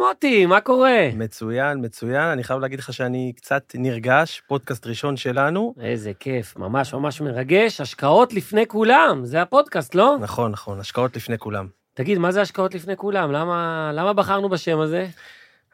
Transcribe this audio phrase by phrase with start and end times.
[0.00, 1.08] מוטי, מה קורה?
[1.14, 2.28] מצוין, מצוין.
[2.28, 5.74] אני חייב להגיד לך שאני קצת נרגש, פודקאסט ראשון שלנו.
[5.80, 7.80] איזה כיף, ממש ממש מרגש.
[7.80, 10.16] השקעות לפני כולם, זה הפודקאסט, לא?
[10.20, 11.66] נכון, נכון, השקעות לפני כולם.
[11.94, 13.32] תגיד, מה זה השקעות לפני כולם?
[13.32, 15.06] למה, למה בחרנו בשם הזה?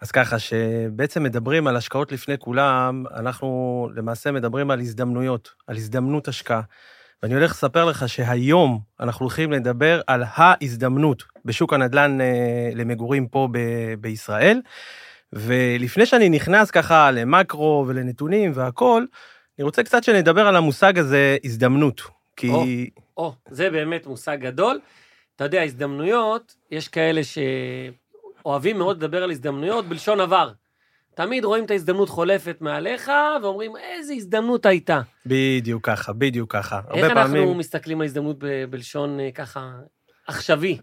[0.03, 6.29] אז ככה, שבעצם מדברים על השקעות לפני כולם, אנחנו למעשה מדברים על הזדמנויות, על הזדמנות
[6.29, 6.61] השקעה.
[7.23, 13.49] ואני הולך לספר לך שהיום אנחנו הולכים לדבר על ההזדמנות בשוק הנדל"ן אה, למגורים פה
[13.53, 14.61] ב- בישראל.
[15.33, 19.07] ולפני שאני נכנס ככה למקרו ולנתונים והכול,
[19.59, 22.03] אני רוצה קצת שנדבר על המושג הזה, הזדמנות.
[22.37, 22.51] כי...
[22.51, 22.65] או,
[23.17, 24.81] או, זה באמת מושג גדול.
[25.37, 30.53] אתה יודע, הזדמנויות, יש כאלה שאוהבים מאוד לדבר על הזדמנויות בלשון עבר.
[31.17, 33.11] תמיד רואים את ההזדמנות חולפת מעליך,
[33.43, 35.01] ואומרים, איזה הזדמנות הייתה.
[35.27, 36.81] בדיוק ככה, בדיוק ככה.
[36.95, 37.59] איך אנחנו פעמים...
[37.59, 39.71] מסתכלים על הזדמנות ב- בלשון אה, ככה
[40.27, 40.79] עכשווי?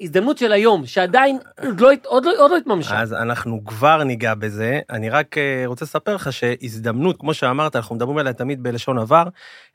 [0.00, 3.00] הזדמנות של היום, שעדיין עוד לא, עוד לא, עוד לא התממשה.
[3.00, 4.80] אז אנחנו כבר ניגע בזה.
[4.90, 9.24] אני רק אה, רוצה לספר לך שהזדמנות, כמו שאמרת, אנחנו מדברים עליה תמיד בלשון עבר,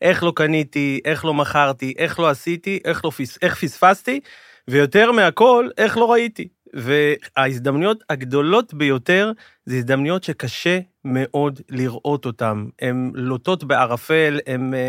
[0.01, 3.37] איך לא קניתי, איך לא מכרתי, איך לא עשיתי, איך, לא פס...
[3.41, 4.19] איך פספסתי,
[4.67, 6.47] ויותר מהכל, איך לא ראיתי.
[6.73, 9.31] וההזדמנויות הגדולות ביותר
[9.65, 12.65] זה הזדמנויות שקשה מאוד לראות אותן.
[12.81, 14.79] הן לוטות בערפל, הן אה,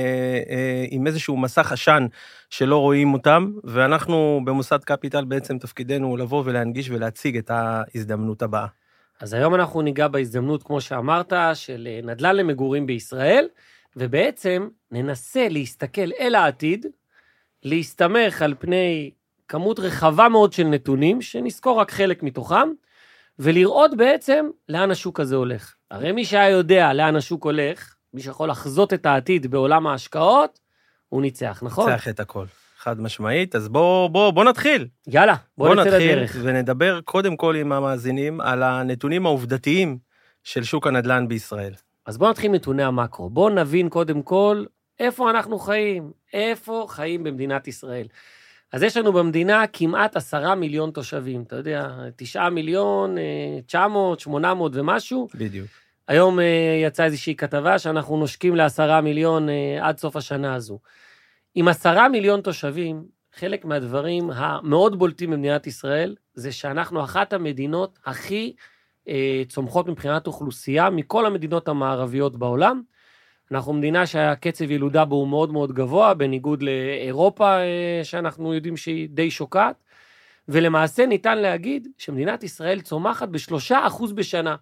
[0.51, 2.07] אה, עם איזשהו מסך עשן
[2.51, 8.67] שלא רואים אותן, ואנחנו במוסד קפיטל בעצם תפקידנו לבוא ולהנגיש ולהציג את ההזדמנות הבאה.
[9.21, 13.49] אז היום אנחנו ניגע בהזדמנות, כמו שאמרת, של אה, נדל"ן למגורים בישראל,
[13.97, 16.87] ובעצם ננסה להסתכל אל העתיד,
[17.63, 19.11] להסתמך על פני
[19.49, 22.69] כמות רחבה מאוד של נתונים, שנזכור רק חלק מתוכם,
[23.39, 25.75] ולראות בעצם לאן השוק הזה הולך.
[25.91, 30.61] הרי מי שהיה יודע לאן השוק הולך, מי שיכול לחזות את העתיד בעולם ההשקעות,
[31.09, 31.91] הוא ניצח, נכון?
[31.91, 32.47] ניצח את הכל.
[32.79, 34.87] חד משמעית, אז בוא, בוא, בוא נתחיל.
[35.07, 36.37] יאללה, בוא, בוא נצא לדרך.
[36.43, 39.99] ונדבר קודם כל עם המאזינים על הנתונים העובדתיים
[40.43, 41.73] של שוק הנדל"ן בישראל.
[42.07, 43.31] אז בוא נתחיל נתוני המקרו.
[43.31, 44.65] בוא נבין קודם כל
[45.01, 48.07] איפה אנחנו חיים, איפה חיים במדינת ישראל.
[48.75, 53.23] אז יש לנו במדינה כמעט עשרה מיליון תושבים, אתה יודע, תשעה מיליון, אה,
[53.67, 55.29] תשע מאות, שמונה מאות ומשהו.
[55.35, 55.67] בדיוק.
[56.09, 60.79] היום אה, יצאה איזושהי כתבה שאנחנו נושקים לעשרה מיליון אה, עד סוף השנה הזו.
[61.55, 63.05] עם עשרה מיליון תושבים,
[63.35, 68.55] חלק מהדברים המאוד בולטים במדינת ישראל, זה שאנחנו אחת המדינות הכי
[69.09, 72.83] אה, צומחות מבחינת אוכלוסייה מכל המדינות המערביות בעולם.
[73.53, 79.09] אנחנו מדינה שהקצב ילודה בו הוא מאוד מאוד גבוה, בניגוד לאירופה, אה, שאנחנו יודעים שהיא
[79.09, 79.85] די שוקעת,
[80.49, 84.57] ולמעשה ניתן להגיד שמדינת ישראל צומחת בשלושה אחוז בשנה.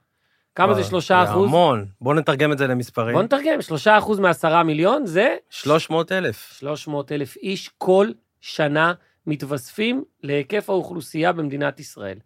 [0.54, 1.50] כמה זה שלושה אחוז?
[1.50, 1.86] זה המון.
[2.00, 3.12] בואו נתרגם את זה למספרים.
[3.12, 5.36] בואו נתרגם, שלושה אחוז מעשרה מיליון זה...
[5.50, 6.52] שלוש מאות אלף.
[6.58, 8.10] שלוש מאות אלף איש כל
[8.40, 8.92] שנה
[9.26, 12.18] מתווספים להיקף האוכלוסייה במדינת ישראל.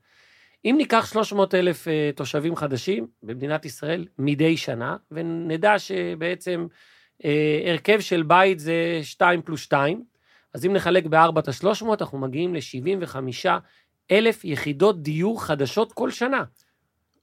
[0.67, 6.67] אם ניקח 300 אלף אה, תושבים חדשים במדינת ישראל מדי שנה, ונדע שבעצם
[7.25, 10.05] אה, הרכב של בית זה 2 פלוס 2,
[10.55, 13.17] אז אם נחלק ב-4 את ה-300, אנחנו מגיעים ל-75
[14.11, 16.45] אלף יחידות דיור חדשות כל שנה.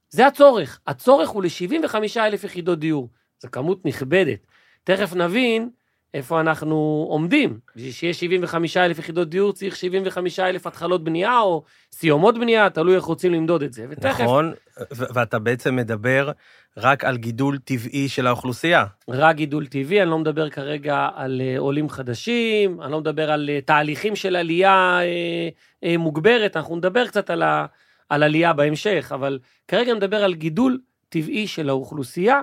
[0.08, 0.80] זה הצורך.
[0.86, 3.08] הצורך הוא ל-75 אלף יחידות דיור.
[3.42, 4.46] זו כמות נכבדת.
[4.84, 5.70] תכף נבין
[6.14, 7.58] איפה אנחנו עומדים.
[7.76, 12.96] בשביל שיהיה 75 אלף יחידות דיור צריך 75 אלף התחלות בנייה או סיומות בנייה, תלוי
[12.96, 13.86] איך רוצים למדוד את זה.
[13.90, 14.20] ותכף...
[14.20, 14.52] נכון,
[14.90, 16.30] ואתה בעצם מדבר
[16.76, 18.84] רק על גידול טבעי של האוכלוסייה.
[19.08, 23.50] רק גידול טבעי, אני לא מדבר כרגע על אה, עולים חדשים, אני לא מדבר על
[23.50, 25.48] אה, תהליכים של עלייה אה,
[25.84, 27.66] אה, מוגברת, אנחנו נדבר קצת על, ה,
[28.08, 29.38] על עלייה בהמשך, אבל
[29.68, 32.40] כרגע נדבר על גידול טבעי של האוכלוסייה,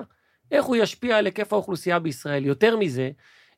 [0.50, 2.44] איך הוא ישפיע על היקף האוכלוסייה בישראל.
[2.44, 3.10] יותר מזה,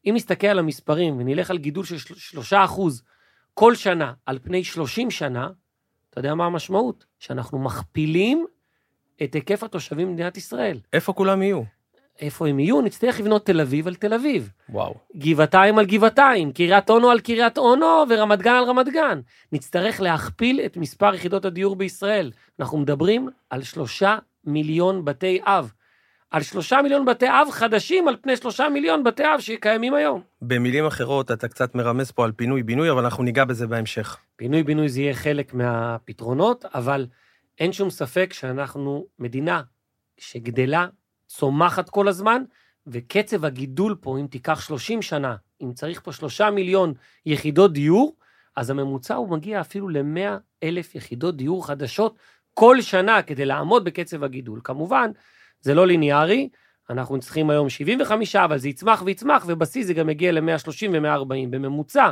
[0.07, 1.97] אם נסתכל על המספרים ונלך על גידול של
[2.53, 2.55] 3%
[3.55, 5.49] כל שנה על פני 30 שנה,
[6.11, 7.05] אתה יודע מה המשמעות?
[7.19, 8.47] שאנחנו מכפילים
[9.23, 10.81] את היקף התושבים במדינת ישראל.
[10.93, 11.63] איפה כולם יהיו?
[12.21, 12.81] איפה הם יהיו?
[12.81, 14.51] נצטרך לבנות תל אביב על תל אביב.
[14.69, 14.95] וואו.
[15.17, 19.21] גבעתיים על גבעתיים, קריית אונו על קריית אונו ורמת גן על רמת גן.
[19.53, 22.31] נצטרך להכפיל את מספר יחידות הדיור בישראל.
[22.61, 25.73] אנחנו מדברים על שלושה מיליון בתי אב.
[26.35, 30.21] על שלושה מיליון בתי אב חדשים על פני שלושה מיליון בתי אב שקיימים היום.
[30.43, 34.17] במילים אחרות, אתה קצת מרמז פה על פינוי-בינוי, אבל אנחנו ניגע בזה בהמשך.
[34.37, 37.07] פינוי-בינוי זה יהיה חלק מהפתרונות, אבל
[37.59, 39.63] אין שום ספק שאנחנו מדינה
[40.19, 40.87] שגדלה,
[41.27, 42.43] צומחת כל הזמן,
[42.87, 46.95] וקצב הגידול פה, אם תיקח 30 שנה, אם צריך פה שלושה מיליון
[47.27, 48.17] יחידות דיור,
[48.57, 52.19] אז הממוצע הוא מגיע אפילו ל-100 אלף יחידות דיור חדשות
[52.55, 54.61] כל שנה כדי לעמוד בקצב הגידול.
[54.65, 55.11] כמובן,
[55.65, 56.49] זה לא ליניארי,
[56.91, 61.49] אנחנו צריכים היום 75, אבל זה יצמח ויצמח, ובשיא זה גם יגיע ל-130 ו-140.
[61.51, 62.11] בממוצע,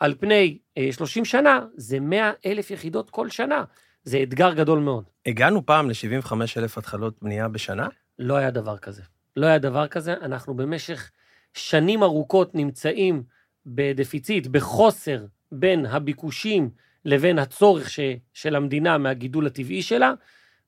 [0.00, 0.58] על פני
[0.90, 3.64] 30 אה, שנה, זה 100 אלף יחידות כל שנה.
[4.04, 5.04] זה אתגר גדול מאוד.
[5.26, 7.88] הגענו פעם ל-75 אלף התחלות בנייה בשנה?
[8.18, 9.02] לא היה דבר כזה.
[9.36, 10.12] לא היה דבר כזה.
[10.12, 11.10] אנחנו במשך
[11.54, 13.22] שנים ארוכות נמצאים
[13.66, 16.70] בדפיציט, בחוסר בין הביקושים
[17.04, 18.00] לבין הצורך ש,
[18.32, 20.12] של המדינה מהגידול הטבעי שלה,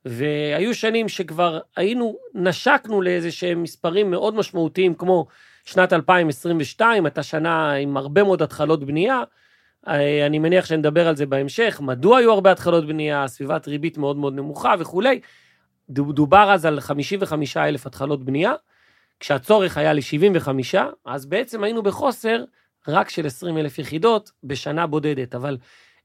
[0.06, 5.26] והיו שנים שכבר היינו, נשקנו לאיזה שהם מספרים מאוד משמעותיים, כמו
[5.64, 9.22] שנת 2022, הייתה שנה עם הרבה מאוד התחלות בנייה.
[9.88, 14.16] אה, אני מניח שנדבר על זה בהמשך, מדוע היו הרבה התחלות בנייה, סביבת ריבית מאוד
[14.16, 15.20] מאוד נמוכה וכולי.
[15.88, 18.52] דובר אז על 55 אלף התחלות בנייה,
[19.20, 20.48] כשהצורך היה ל-75,
[21.04, 22.44] אז בעצם היינו בחוסר
[22.88, 25.34] רק של 20 אלף יחידות בשנה בודדת.
[25.34, 25.56] אבל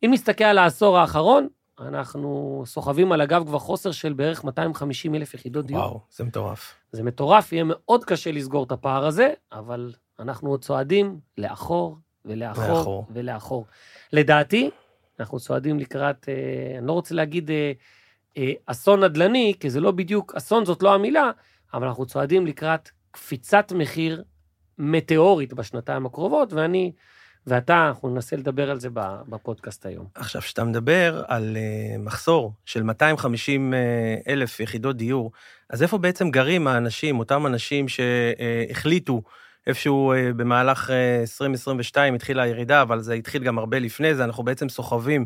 [0.05, 1.47] אם נסתכל על העשור האחרון,
[1.87, 5.79] אנחנו סוחבים על הגב כבר חוסר של בערך 250 אלף יחידות דיור.
[5.79, 6.75] וואו, זה מטורף.
[6.91, 12.67] זה מטורף, יהיה מאוד קשה לסגור את הפער הזה, אבל אנחנו עוד צועדים לאחור ולאחור
[12.67, 13.05] לאחור.
[13.13, 13.65] ולאחור.
[14.13, 14.69] לדעתי,
[15.19, 17.71] אנחנו צועדים לקראת, אה, אני לא רוצה להגיד אה,
[18.37, 21.31] אה, אסון נדל"ני, כי זה לא בדיוק, אסון זאת לא המילה,
[21.73, 24.23] אבל אנחנו צועדים לקראת קפיצת מחיר
[24.77, 26.91] מטאורית בשנתיים הקרובות, ואני
[27.47, 28.89] ואתה, אנחנו ננסה לדבר על זה
[29.29, 30.05] בפודקאסט היום.
[30.15, 35.31] עכשיו, כשאתה מדבר על uh, מחסור של 250 uh, אלף יחידות דיור,
[35.69, 39.21] אז איפה בעצם גרים האנשים, אותם אנשים שהחליטו
[39.67, 44.43] איפשהו uh, במהלך uh, 2022 התחילה הירידה, אבל זה התחיל גם הרבה לפני זה, אנחנו
[44.43, 45.25] בעצם סוחבים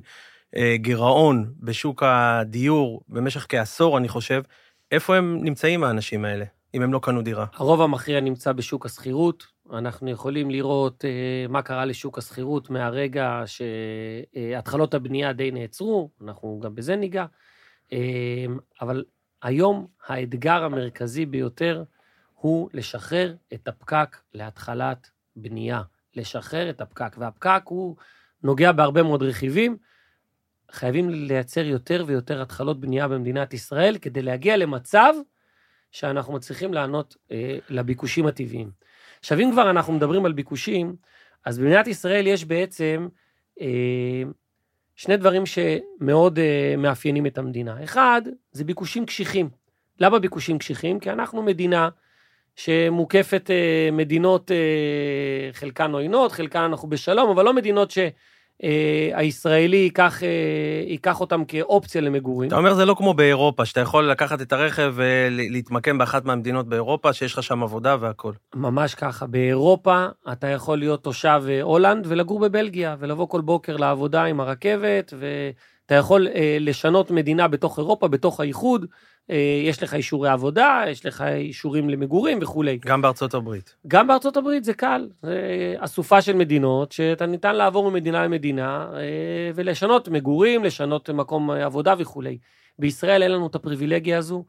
[0.76, 4.42] גירעון בשוק הדיור במשך כעשור, אני חושב.
[4.92, 7.46] איפה הם נמצאים, האנשים האלה, אם הם לא קנו דירה?
[7.54, 14.94] הרוב המכריע נמצא בשוק השכירות, אנחנו יכולים לראות אה, מה קרה לשוק השכירות מהרגע שהתחלות
[14.94, 17.26] הבנייה די נעצרו, אנחנו גם בזה ניגע,
[17.94, 18.46] אה,
[18.82, 19.04] אבל
[19.42, 21.84] היום האתגר המרכזי ביותר
[22.34, 25.82] הוא לשחרר את הפקק להתחלת בנייה.
[26.16, 27.96] לשחרר את הפקק, והפקק הוא
[28.44, 29.78] נוגע בהרבה מאוד רכיבים.
[30.72, 35.14] חייבים לייצר יותר ויותר התחלות בנייה במדינת ישראל כדי להגיע למצב
[35.92, 38.72] שאנחנו מצליחים לענות אה, לביקושים הטבעיים.
[39.26, 40.96] עכשיו, אם כבר אנחנו מדברים על ביקושים,
[41.46, 43.08] אז במדינת ישראל יש בעצם
[43.62, 44.24] אה,
[44.96, 47.84] שני דברים שמאוד אה, מאפיינים את המדינה.
[47.84, 49.50] אחד, זה ביקושים קשיחים.
[50.00, 51.00] למה ביקושים קשיחים?
[51.00, 51.90] כי אנחנו מדינה
[52.56, 57.98] שמוקפת אה, מדינות, אה, חלקן עוינות, חלקן אנחנו בשלום, אבל לא מדינות ש...
[58.64, 60.30] אה, הישראלי ייקח, אה,
[60.88, 62.48] ייקח אותם כאופציה למגורים.
[62.48, 67.14] אתה אומר זה לא כמו באירופה, שאתה יכול לקחת את הרכב ולהתמקם באחת מהמדינות באירופה,
[67.14, 68.34] שיש לך שם עבודה והכול.
[68.56, 69.28] ממש ככה.
[69.28, 75.14] באירופה אתה יכול להיות תושב אה, הולנד ולגור בבלגיה, ולבוא כל בוקר לעבודה עם הרכבת,
[75.20, 76.28] ואתה יכול
[76.60, 78.86] לשנות מדינה בתוך אירופה, בתוך האיחוד.
[79.30, 82.80] אה, יש לך אישורי עבודה, יש לך אישורים למגורים וכולי.
[82.86, 83.76] גם בארצות הברית.
[83.88, 85.10] גם בארצות הברית זה קל.
[85.22, 91.94] זה אסופה של מדינות שאתה ניתן לעבור ממדינה למדינה אה, ולשנות מגורים, לשנות מקום עבודה
[91.98, 92.38] וכולי.
[92.80, 94.46] בישראל אין לנו את הפריבילגיה הזו,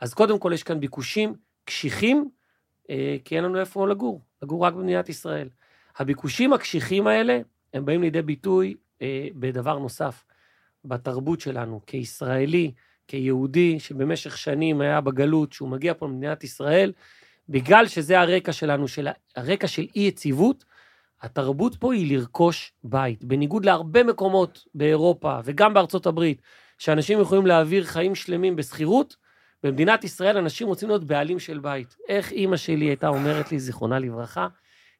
[0.00, 1.34] אז קודם כל יש כאן ביקושים
[1.64, 2.28] קשיחים,
[2.90, 5.48] אה, כי אין לנו איפה לגור, לגור רק במדינת ישראל.
[5.96, 7.40] הביקושים הקשיחים האלה,
[7.74, 8.74] הם באים לידי ביטוי
[9.34, 10.24] בדבר נוסף,
[10.84, 12.72] בתרבות שלנו כישראלי,
[13.08, 16.92] כיהודי שבמשך שנים היה בגלות, שהוא מגיע פה למדינת ישראל,
[17.48, 20.64] בגלל שזה הרקע שלנו, של הרקע של אי-יציבות,
[21.22, 23.24] התרבות פה היא לרכוש בית.
[23.24, 26.42] בניגוד להרבה מקומות באירופה וגם בארצות הברית,
[26.78, 29.16] שאנשים יכולים להעביר חיים שלמים בשכירות,
[29.62, 31.96] במדינת ישראל אנשים רוצים להיות בעלים של בית.
[32.08, 34.48] איך אימא שלי הייתה אומרת לי, זיכרונה לברכה,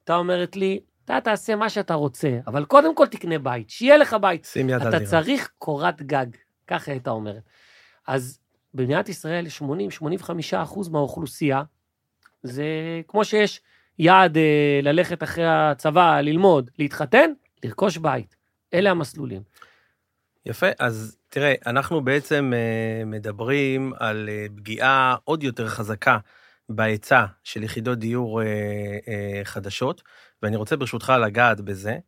[0.00, 4.16] הייתה אומרת לי, אתה תעשה מה שאתה רוצה, אבל קודם כל תקנה בית, שיהיה לך
[4.20, 4.44] בית.
[4.44, 4.96] שים יד על דירה.
[4.96, 6.26] אתה צריך קורת גג,
[6.66, 7.42] ככה הייתה אומרת.
[8.08, 8.38] אז
[8.74, 11.62] במדינת ישראל 80-85 אחוז מהאוכלוסייה,
[12.42, 12.64] זה
[13.08, 13.60] כמו שיש
[13.98, 17.30] יעד אה, ללכת אחרי הצבא, ללמוד, להתחתן,
[17.64, 18.36] לרכוש בית.
[18.74, 19.42] אלה המסלולים.
[20.46, 26.18] יפה, אז תראה, אנחנו בעצם אה, מדברים על אה, פגיעה עוד יותר חזקה
[26.68, 28.46] בהיצע של יחידות דיור אה,
[29.08, 30.02] אה, חדשות,
[30.42, 31.98] ואני רוצה ברשותך לגעת בזה.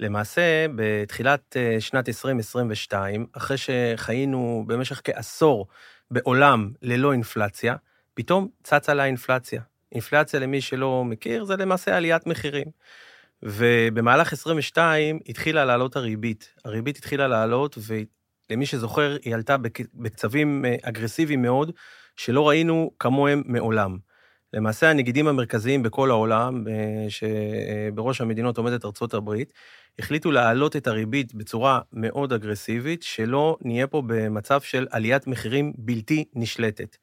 [0.00, 5.66] למעשה, בתחילת אה, שנת 2022, אחרי שחיינו במשך כעשור
[6.10, 7.74] בעולם ללא אינפלציה,
[8.14, 9.62] פתאום צצה לה אינפלציה.
[9.92, 12.66] אינפלציה, למי שלא מכיר, זה למעשה עליית מחירים.
[13.42, 16.54] ובמהלך 22 התחילה לעלות הריבית.
[16.64, 19.56] הריבית התחילה לעלות, ולמי שזוכר, היא עלתה
[19.94, 21.72] בקצבים אה, אגרסיביים מאוד,
[22.16, 23.98] שלא ראינו כמוהם מעולם.
[24.52, 29.52] למעשה הנגידים המרכזיים בכל העולם, אה, שבראש המדינות עומדת ארצות הברית,
[29.98, 36.24] החליטו להעלות את הריבית בצורה מאוד אגרסיבית, שלא נהיה פה במצב של עליית מחירים בלתי
[36.34, 36.96] נשלטת.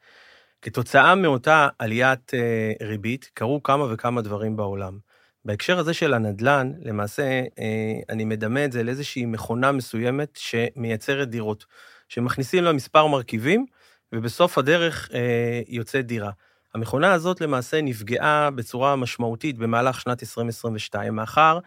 [0.62, 4.98] כתוצאה מאותה עליית אה, ריבית, קרו כמה וכמה דברים בעולם.
[5.46, 7.24] בהקשר הזה של הנדל"ן, למעשה,
[7.60, 11.66] אה, אני מדמה את זה לאיזושהי מכונה מסוימת שמייצרת דירות.
[12.10, 13.66] שמכניסים לה מספר מרכיבים,
[14.14, 16.32] ובסוף הדרך אה, יוצאת דירה.
[16.78, 21.60] המכונה הזאת למעשה נפגעה בצורה משמעותית במהלך שנת 2022, מאחר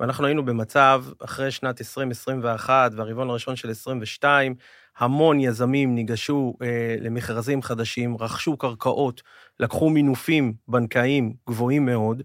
[0.00, 4.54] ואנחנו היינו במצב, אחרי שנת 2021 והרבעון הראשון של 22,
[4.98, 9.22] המון יזמים ניגשו אה, למכרזים חדשים, רכשו קרקעות,
[9.60, 12.22] לקחו מינופים בנקאיים גבוהים מאוד,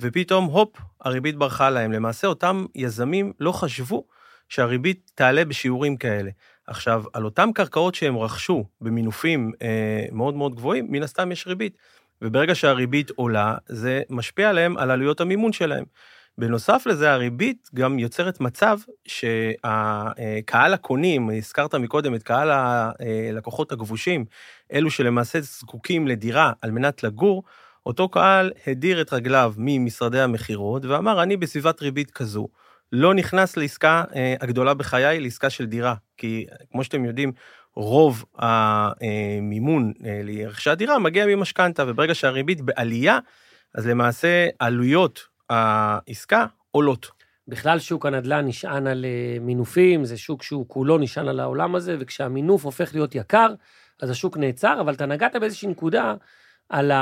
[0.00, 1.92] ופתאום, הופ, הריבית ברחה להם.
[1.92, 4.06] למעשה, אותם יזמים לא חשבו
[4.48, 6.30] שהריבית תעלה בשיעורים כאלה.
[6.68, 11.76] עכשיו, על אותם קרקעות שהם רכשו במינופים אה, מאוד מאוד גבוהים, מן הסתם יש ריבית.
[12.22, 15.84] וברגע שהריבית עולה, זה משפיע עליהם על עלויות המימון שלהם.
[16.38, 24.24] בנוסף לזה, הריבית גם יוצרת מצב שהקהל הקונים, הזכרת מקודם את קהל הלקוחות הכבושים,
[24.72, 27.42] אלו שלמעשה זקוקים לדירה על מנת לגור,
[27.86, 32.48] אותו קהל הדיר את רגליו ממשרדי המכירות ואמר, אני בסביבת ריבית כזו,
[32.92, 35.94] לא נכנס לעסקה אה, הגדולה בחיי, לעסקה של דירה.
[36.16, 37.32] כי כמו שאתם יודעים,
[37.74, 43.18] רוב המימון אה, לרכישת דירה מגיע ממשכנתה, וברגע שהריבית בעלייה,
[43.74, 47.10] אז למעשה עלויות העסקה עולות.
[47.48, 51.96] בכלל שוק הנדל"ן נשען על אה, מינופים, זה שוק שהוא כולו נשען על העולם הזה,
[52.00, 53.54] וכשהמינוף הופך להיות יקר,
[54.02, 56.14] אז השוק נעצר, אבל אתה נגעת באיזושהי נקודה
[56.68, 56.92] על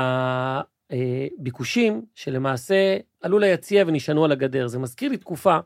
[0.89, 4.67] הביקושים שלמעשה עלו ליציע ונשענו על הגדר.
[4.67, 5.57] זה מזכיר לי תקופה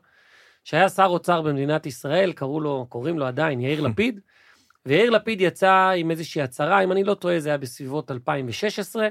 [0.64, 4.20] שהיה שר אוצר במדינת ישראל, קראו לו, קוראים לו עדיין יאיר לפיד,
[4.86, 9.08] ויאיר לפיד יצא עם איזושהי הצהרה, אם אני לא טועה, זה היה בסביבות 2016,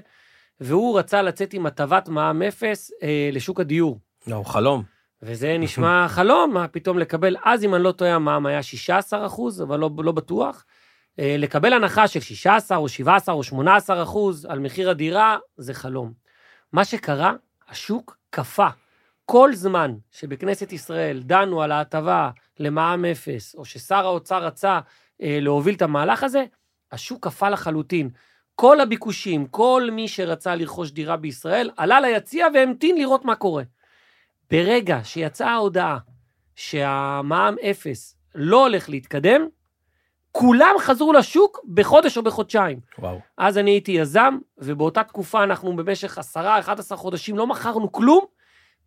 [0.59, 3.99] והוא רצה לצאת עם הטבת מע"מ אפס אה, לשוק הדיור.
[4.27, 4.83] לא, חלום.
[5.21, 9.61] וזה נשמע חלום, מה פתאום לקבל, אז אם אני לא טועה, המע"מ היה 16 אחוז,
[9.61, 10.65] אבל לא, לא בטוח.
[11.19, 16.13] אה, לקבל הנחה של 16 או 17 או 18 אחוז על מחיר הדירה, זה חלום.
[16.73, 17.33] מה שקרה,
[17.69, 18.67] השוק קפא.
[19.31, 24.79] כל זמן שבכנסת ישראל דנו על ההטבה למע"מ אפס, או ששר האוצר רצה
[25.21, 26.45] אה, להוביל את המהלך הזה,
[26.91, 28.09] השוק קפא לחלוטין.
[28.55, 33.63] כל הביקושים, כל מי שרצה לרכוש דירה בישראל, עלה ליציע והמתין לראות מה קורה.
[34.51, 35.97] ברגע שיצאה ההודעה
[36.55, 39.47] שהמע"מ אפס לא הולך להתקדם,
[40.31, 42.79] כולם חזרו לשוק בחודש או בחודשיים.
[42.99, 43.19] וואו.
[43.37, 48.25] אז אני הייתי יזם, ובאותה תקופה אנחנו במשך עשרה, 11 חודשים לא מכרנו כלום,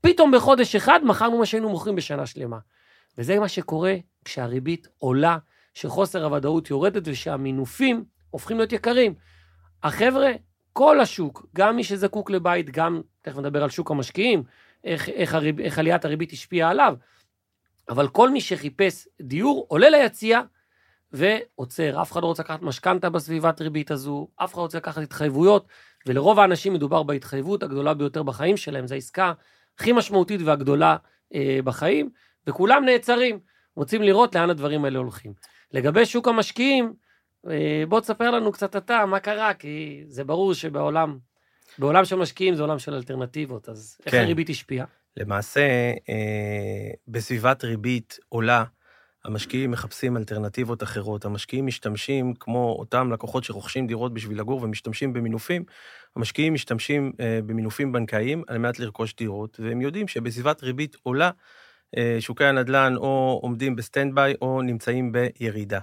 [0.05, 2.59] פתאום בחודש אחד מכרנו מה שהיינו מוכרים בשנה שלמה.
[3.19, 3.95] וזה מה שקורה
[4.25, 5.39] כשהריבית עולה,
[5.75, 9.15] שחוסר הוודאות יורדת ושהמינופים הופכים להיות יקרים.
[9.83, 10.31] החבר'ה,
[10.73, 14.43] כל השוק, גם מי שזקוק לבית, גם, תכף נדבר על שוק המשקיעים,
[14.85, 16.95] איך, איך, הריב, איך עליית הריבית השפיעה עליו,
[17.89, 20.41] אבל כל מי שחיפש דיור עולה ליציע
[21.13, 22.03] ועוצר.
[22.03, 25.67] אף אחד לא רוצה לקחת משכנתה בסביבת ריבית הזו, אף אחד לא רוצה לקחת התחייבויות,
[26.07, 29.33] ולרוב האנשים מדובר בהתחייבות הגדולה ביותר בחיים שלהם, זו העסקה
[29.79, 30.97] הכי משמעותית והגדולה
[31.35, 32.11] אה, בחיים,
[32.47, 33.39] וכולם נעצרים,
[33.77, 35.33] רוצים לראות לאן הדברים האלה הולכים.
[35.73, 36.93] לגבי שוק המשקיעים,
[37.51, 41.19] אה, בוא תספר לנו קצת אתה, מה קרה, כי זה ברור שבעולם,
[41.79, 44.21] בעולם של משקיעים זה עולם של אלטרנטיבות, אז איך כן.
[44.23, 44.87] הריבית השפיעה?
[45.17, 45.61] למעשה,
[46.09, 48.65] אה, בסביבת ריבית עולה,
[49.25, 51.25] המשקיעים מחפשים אלטרנטיבות אחרות.
[51.25, 55.65] המשקיעים משתמשים, כמו אותם לקוחות שרוכשים דירות בשביל לגור ומשתמשים במינופים,
[56.17, 61.31] המשקיעים משתמשים אה, במינופים בנקאיים על מנת לרכוש דירות, והם יודעים שבסביבת ריבית עולה,
[61.97, 65.81] אה, שוקי הנדל"ן או עומדים ב stand by או נמצאים בירידה.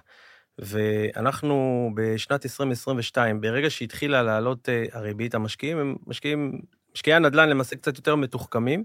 [0.59, 6.61] ואנחנו בשנת 2022, ברגע שהתחילה לעלות אה, הריבית, המשקיעים הם משקיעים,
[6.95, 8.83] משקיעי הנדל"ן למעשה קצת יותר מתוחכמים,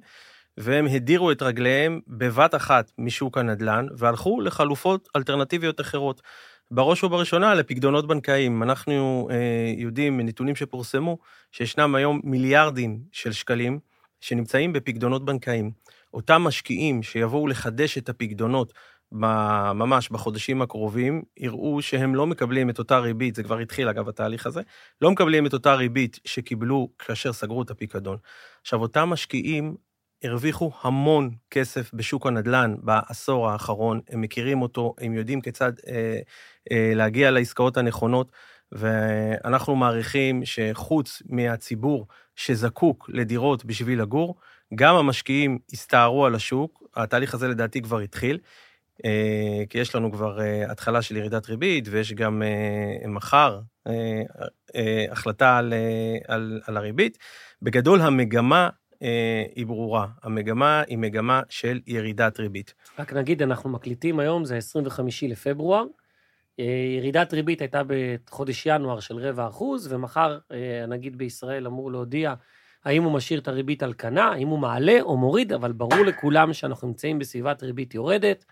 [0.59, 6.23] והם הדירו את רגליהם בבת אחת משוק הנדל"ן, והלכו לחלופות אלטרנטיביות אחרות.
[6.71, 8.63] בראש ובראשונה לפקדונות בנקאיים.
[8.63, 11.19] אנחנו אה, יודעים מנתונים שפורסמו,
[11.53, 13.79] שישנם היום מיליארדים של שקלים
[14.21, 15.71] שנמצאים בפקדונות בנקאיים.
[16.15, 18.73] אותם משקיעים שיבואו לחדש את הפקדונות
[19.13, 24.47] ממש בחודשים הקרובים, יראו שהם לא מקבלים את אותה ריבית, זה כבר התחיל אגב התהליך
[24.47, 24.61] הזה,
[25.01, 28.17] לא מקבלים את אותה ריבית שקיבלו כאשר סגרו את הפיקדון.
[28.63, 29.77] עכשיו, אותם משקיעים
[30.25, 36.19] הרוויחו המון כסף בשוק הנדל"ן בעשור האחרון, הם מכירים אותו, הם יודעים כיצד אה,
[36.73, 38.33] אה, להגיע לעסקאות הנכונות,
[38.73, 42.07] ואנחנו מעריכים שחוץ מהציבור
[42.37, 44.37] שזקוק לדירות בשביל לגור,
[44.75, 48.39] גם המשקיעים הסתערו על השוק, התהליך הזה לדעתי כבר התחיל,
[49.05, 54.23] אה, כי יש לנו כבר אה, התחלה של ירידת ריבית, ויש גם אה, מחר אה,
[54.77, 57.19] אה, החלטה על, אה, על, על הריבית.
[57.63, 58.69] בגדול המגמה
[59.03, 60.07] אה, היא ברורה.
[60.23, 62.75] המגמה היא מגמה של ירידת ריבית.
[62.99, 65.85] רק נגיד, אנחנו מקליטים היום, זה 25 לפברואר.
[66.61, 72.35] אה, ירידת ריבית הייתה בחודש ינואר של רבע אחוז, ומחר אה, הנגיד בישראל אמור להודיע
[72.85, 76.53] האם הוא משאיר את הריבית על כנה, האם הוא מעלה או מוריד, אבל ברור לכולם
[76.53, 78.45] שאנחנו נמצאים בסביבת ריבית יורדת,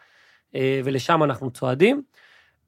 [0.84, 2.02] ולשם אנחנו צועדים.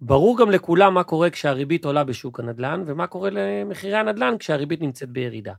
[0.00, 5.08] ברור גם לכולם מה קורה כשהריבית עולה בשוק הנדל"ן, ומה קורה למחירי הנדל"ן כשהריבית נמצאת
[5.08, 5.52] בירידה.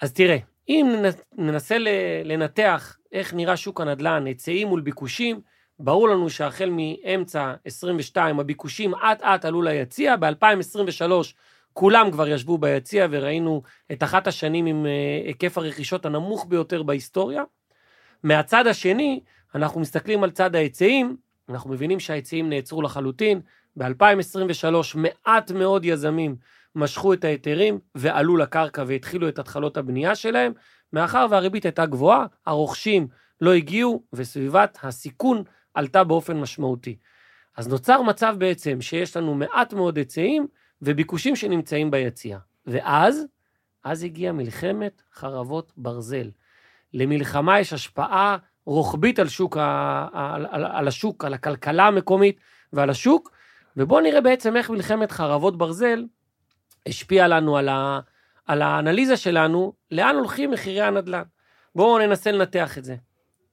[0.00, 1.04] אז תראה, אם
[1.38, 1.76] ננסה
[2.24, 5.40] לנתח איך נראה שוק הנדל"ן, היצעים מול ביקושים,
[5.78, 11.12] ברור לנו שהחל מאמצע 22 הביקושים אט אט עלו ליציע, ב-2023
[11.72, 17.42] כולם כבר ישבו ביציע וראינו את אחת השנים עם אה, היקף הרכישות הנמוך ביותר בהיסטוריה.
[18.22, 19.20] מהצד השני,
[19.54, 21.16] אנחנו מסתכלים על צד ההיצעים,
[21.48, 23.40] אנחנו מבינים שההיצעים נעצרו לחלוטין.
[23.76, 26.36] ב-2023 מעט מאוד יזמים
[26.74, 30.52] משכו את ההיתרים ועלו לקרקע והתחילו את התחלות הבנייה שלהם,
[30.92, 33.08] מאחר והריבית הייתה גבוהה, הרוכשים
[33.40, 35.42] לא הגיעו וסביבת הסיכון
[35.74, 36.96] עלתה באופן משמעותי.
[37.56, 40.46] אז נוצר מצב בעצם שיש לנו מעט מאוד היצעים
[40.82, 42.38] וביקושים שנמצאים ביציע.
[42.66, 43.24] ואז,
[43.84, 46.30] אז הגיעה מלחמת חרבות ברזל.
[46.94, 52.40] למלחמה יש השפעה רוחבית על, שוק על, על, על השוק, על הכלכלה המקומית
[52.72, 53.30] ועל השוק,
[53.76, 56.04] ובואו נראה בעצם איך מלחמת חרבות ברזל
[56.88, 58.00] השפיעה לנו על, ה,
[58.46, 61.22] על האנליזה שלנו, לאן הולכים מחירי הנדל"ן.
[61.74, 62.96] בואו ננסה לנתח את זה.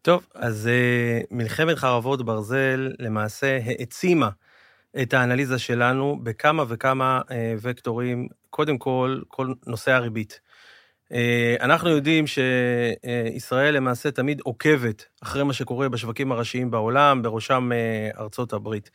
[0.02, 4.30] טוב, אז uh, מלחמת חרבות ברזל למעשה העצימה
[5.02, 8.28] את האנליזה שלנו בכמה וכמה uh, וקטורים.
[8.50, 10.40] קודם כל, כל נושא הריבית.
[11.10, 11.14] Uh,
[11.62, 18.54] אנחנו יודעים שישראל למעשה תמיד עוקבת אחרי מה שקורה בשווקים הראשיים בעולם, בראשם uh, ארצות
[18.54, 18.92] הברית.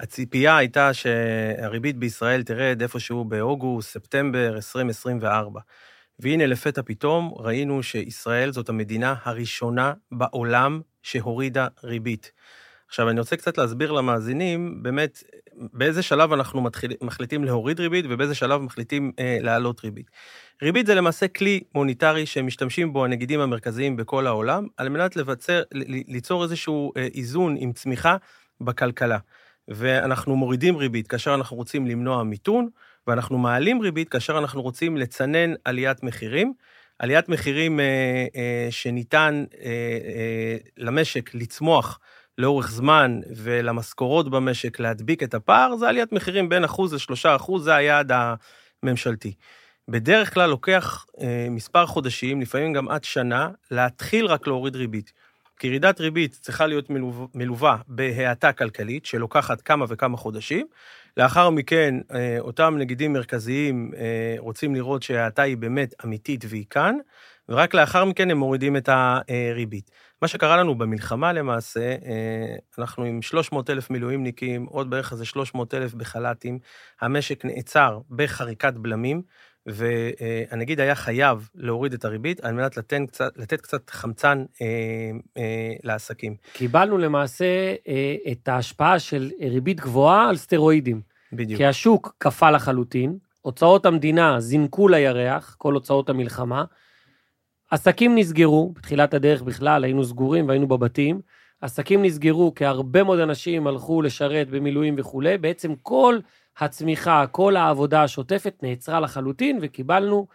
[0.00, 5.60] הציפייה הייתה שהריבית בישראל תרד איפשהו באוגוסט, ספטמבר 2024.
[6.18, 12.32] והנה לפתע פתאום ראינו שישראל זאת המדינה הראשונה בעולם שהורידה ריבית.
[12.88, 15.22] עכשיו, אני רוצה קצת להסביר למאזינים, באמת,
[15.54, 20.10] באיזה שלב אנחנו מתחיל, מחליטים להוריד ריבית ובאיזה שלב מחליטים אה, להעלות ריבית.
[20.62, 25.62] ריבית זה למעשה כלי מוניטרי שמשתמשים בו הנגידים המרכזיים בכל העולם, על מנת לבצר,
[26.08, 28.16] ליצור איזשהו אה, איזון עם צמיחה
[28.60, 29.18] בכלכלה.
[29.68, 32.68] ואנחנו מורידים ריבית כאשר אנחנו רוצים למנוע מיתון,
[33.06, 36.52] ואנחנו מעלים ריבית כאשר אנחנו רוצים לצנן עליית מחירים.
[36.98, 41.98] עליית מחירים אה, אה, שניתן אה, אה, למשק לצמוח
[42.38, 47.74] לאורך זמן ולמשכורות במשק להדביק את הפער, זה עליית מחירים בין אחוז לשלושה אחוז, זה
[47.74, 48.12] היעד
[48.82, 49.34] הממשלתי.
[49.88, 55.12] בדרך כלל לוקח אה, מספר חודשים, לפעמים גם עד שנה, להתחיל רק להוריד ריבית.
[55.60, 56.86] כי ירידת ריבית צריכה להיות
[57.34, 60.66] מלווה בהאטה כלכלית, שלוקחת כמה וכמה חודשים.
[61.16, 66.96] לאחר מכן, אה, אותם נגידים מרכזיים אה, רוצים לראות שההאטה היא באמת אמיתית והיא כאן,
[67.48, 69.90] ורק לאחר מכן הם מורידים את הריבית.
[70.22, 75.74] מה שקרה לנו במלחמה למעשה, אה, אנחנו עם 300 אלף מילואימניקים, עוד בערך איזה 300
[75.74, 76.58] אלף בחל"תים,
[77.00, 79.22] המשק נעצר בחריקת בלמים.
[79.66, 84.66] והנגיד היה חייב להוריד את הריבית על מנת לתת קצת, לתת קצת חמצן אה,
[85.36, 86.36] אה, לעסקים.
[86.52, 91.00] קיבלנו למעשה אה, את ההשפעה של ריבית גבוהה על סטרואידים.
[91.32, 91.58] בדיוק.
[91.58, 96.64] כי השוק קפא לחלוטין, הוצאות המדינה זינקו לירח, כל הוצאות המלחמה,
[97.70, 101.20] עסקים נסגרו, בתחילת הדרך בכלל היינו סגורים והיינו בבתים,
[101.60, 106.18] עסקים נסגרו כי הרבה מאוד אנשים הלכו לשרת במילואים וכולי, בעצם כל
[106.58, 110.26] הצמיחה, כל העבודה השוטפת נעצרה לחלוטין וקיבלנו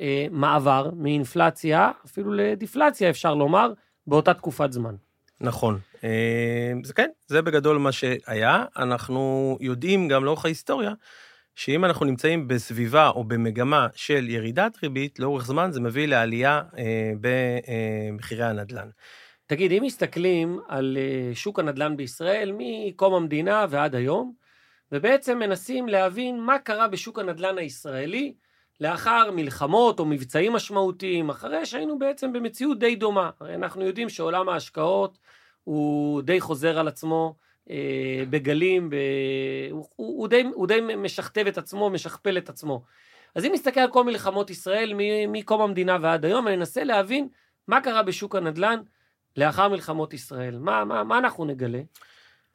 [0.00, 3.72] אה, מעבר מאינפלציה, אפילו לדיפלציה אפשר לומר,
[4.06, 4.94] באותה תקופת זמן.
[5.40, 5.78] נכון.
[6.04, 8.64] אה, זה כן, זה בגדול מה שהיה.
[8.76, 10.92] אנחנו יודעים גם לאורך ההיסטוריה,
[11.54, 17.12] שאם אנחנו נמצאים בסביבה או במגמה של ירידת ריבית, לאורך זמן זה מביא לעלייה אה,
[17.20, 18.88] במחירי הנדל"ן.
[19.46, 24.32] תגיד, אם מסתכלים על אה, שוק הנדל"ן בישראל מקום המדינה ועד היום,
[24.92, 28.34] ובעצם מנסים להבין מה קרה בשוק הנדל"ן הישראלי
[28.80, 33.30] לאחר מלחמות או מבצעים משמעותיים, אחרי שהיינו בעצם במציאות די דומה.
[33.40, 35.18] הרי אנחנו יודעים שעולם ההשקעות
[35.64, 37.36] הוא די חוזר על עצמו
[38.30, 38.94] בגלים, ב...
[39.70, 42.84] הוא, הוא, די, הוא די משכתב את עצמו, משכפל את עצמו.
[43.34, 44.92] אז אם נסתכל על כל מלחמות ישראל
[45.28, 47.28] מקום המדינה ועד היום, אני אנסה להבין
[47.68, 48.80] מה קרה בשוק הנדל"ן
[49.36, 50.58] לאחר מלחמות ישראל.
[50.58, 51.80] מה, מה, מה אנחנו נגלה?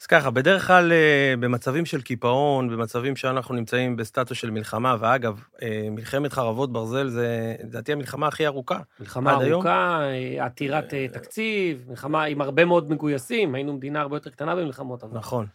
[0.01, 5.43] אז ככה, בדרך כלל אה, במצבים של קיפאון, במצבים שאנחנו נמצאים בסטטוס של מלחמה, ואגב,
[5.62, 8.79] אה, מלחמת חרבות ברזל זה לדעתי המלחמה הכי ארוכה.
[8.99, 10.45] מלחמה ארוכה, היום.
[10.45, 15.03] עתירת תקציב, מלחמה עם הרבה מאוד מגויסים, היינו מדינה הרבה יותר קטנה במלחמות.
[15.03, 15.17] אבל.
[15.17, 15.45] נכון.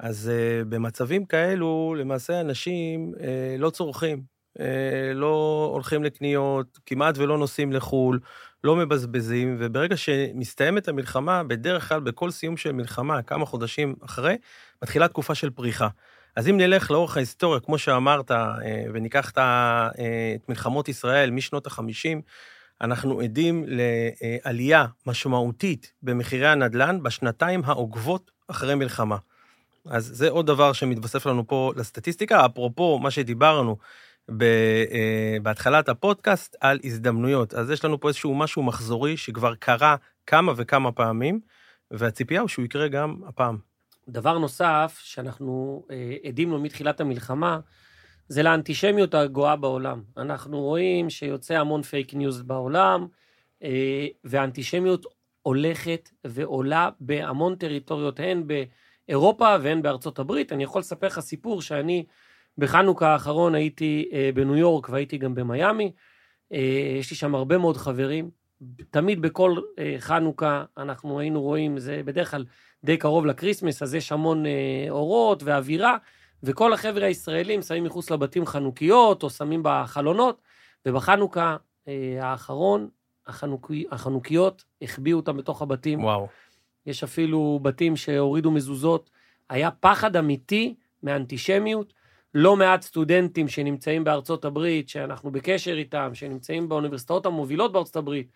[0.00, 0.32] אז
[0.68, 3.12] במצבים כאלו, למעשה אנשים
[3.58, 4.22] לא צורכים,
[5.14, 8.20] לא הולכים לקניות, כמעט ולא נוסעים לחו"ל,
[8.64, 14.36] לא מבזבזים, וברגע שמסתיימת המלחמה, בדרך כלל בכל סיום של מלחמה, כמה חודשים אחרי,
[14.82, 15.88] מתחילה תקופה של פריחה.
[16.36, 18.54] אז אם נלך לאורך ההיסטוריה, כמו שאמרת, אה,
[18.94, 19.88] וניקח אה,
[20.34, 22.20] את מלחמות ישראל משנות ה-50,
[22.80, 29.16] אנחנו עדים לעלייה משמעותית במחירי הנדל"ן בשנתיים העוקבות אחרי מלחמה.
[29.86, 32.46] אז זה עוד דבר שמתווסף לנו פה לסטטיסטיקה.
[32.46, 33.76] אפרופו מה שדיברנו
[34.30, 37.54] ב, אה, בהתחלת הפודקאסט על הזדמנויות.
[37.54, 41.40] אז יש לנו פה איזשהו משהו מחזורי שכבר קרה כמה וכמה פעמים,
[41.90, 43.58] והציפייה הוא שהוא יקרה גם הפעם.
[44.08, 47.60] דבר נוסף שאנחנו אה, עדים לו מתחילת המלחמה,
[48.28, 50.02] זה לאנטישמיות הגואה בעולם.
[50.16, 53.06] אנחנו רואים שיוצא המון fake news בעולם,
[53.62, 55.06] אה, והאנטישמיות
[55.42, 60.52] הולכת ועולה בהמון טריטוריות, הן באירופה והן בארצות הברית.
[60.52, 62.04] אני יכול לספר לך סיפור שאני
[62.58, 65.92] בחנוכה האחרון הייתי אה, בניו יורק והייתי גם במיאמי.
[66.52, 68.30] אה, יש לי שם הרבה מאוד חברים.
[68.90, 72.44] תמיד בכל אה, חנוכה אנחנו היינו רואים, זה בדרך כלל
[72.84, 74.44] די קרוב לקריסמס, אז יש המון
[74.90, 75.96] אורות ואווירה,
[76.42, 80.42] וכל החבר'ה הישראלים שמים מחוץ לבתים חנוכיות או שמים בחלונות,
[80.86, 81.56] ובחנוכה
[82.20, 82.88] האחרון,
[83.26, 86.04] החנוכי, החנוכיות החביאו אותם בתוך הבתים.
[86.04, 86.28] וואו.
[86.86, 89.10] יש אפילו בתים שהורידו מזוזות.
[89.50, 91.92] היה פחד אמיתי מאנטישמיות.
[92.34, 98.32] לא מעט סטודנטים שנמצאים בארצות הברית, שאנחנו בקשר איתם, שנמצאים באוניברסיטאות המובילות בארצות הברית,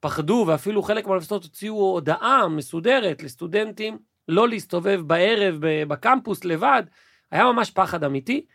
[0.00, 6.82] פחדו, ואפילו חלק מהאוניברסיטאות הוציאו הודעה מסודרת לסטודנטים לא להסתובב בערב בקמפוס לבד.
[7.30, 8.46] היה ממש פחד אמיתי,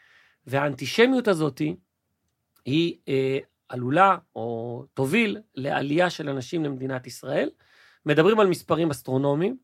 [0.48, 1.62] והאנטישמיות הזאת
[2.66, 3.38] היא אה,
[3.70, 7.50] עלולה או תוביל לעלייה של אנשים למדינת ישראל.
[8.06, 9.58] מדברים על מספרים אסטרונומיים,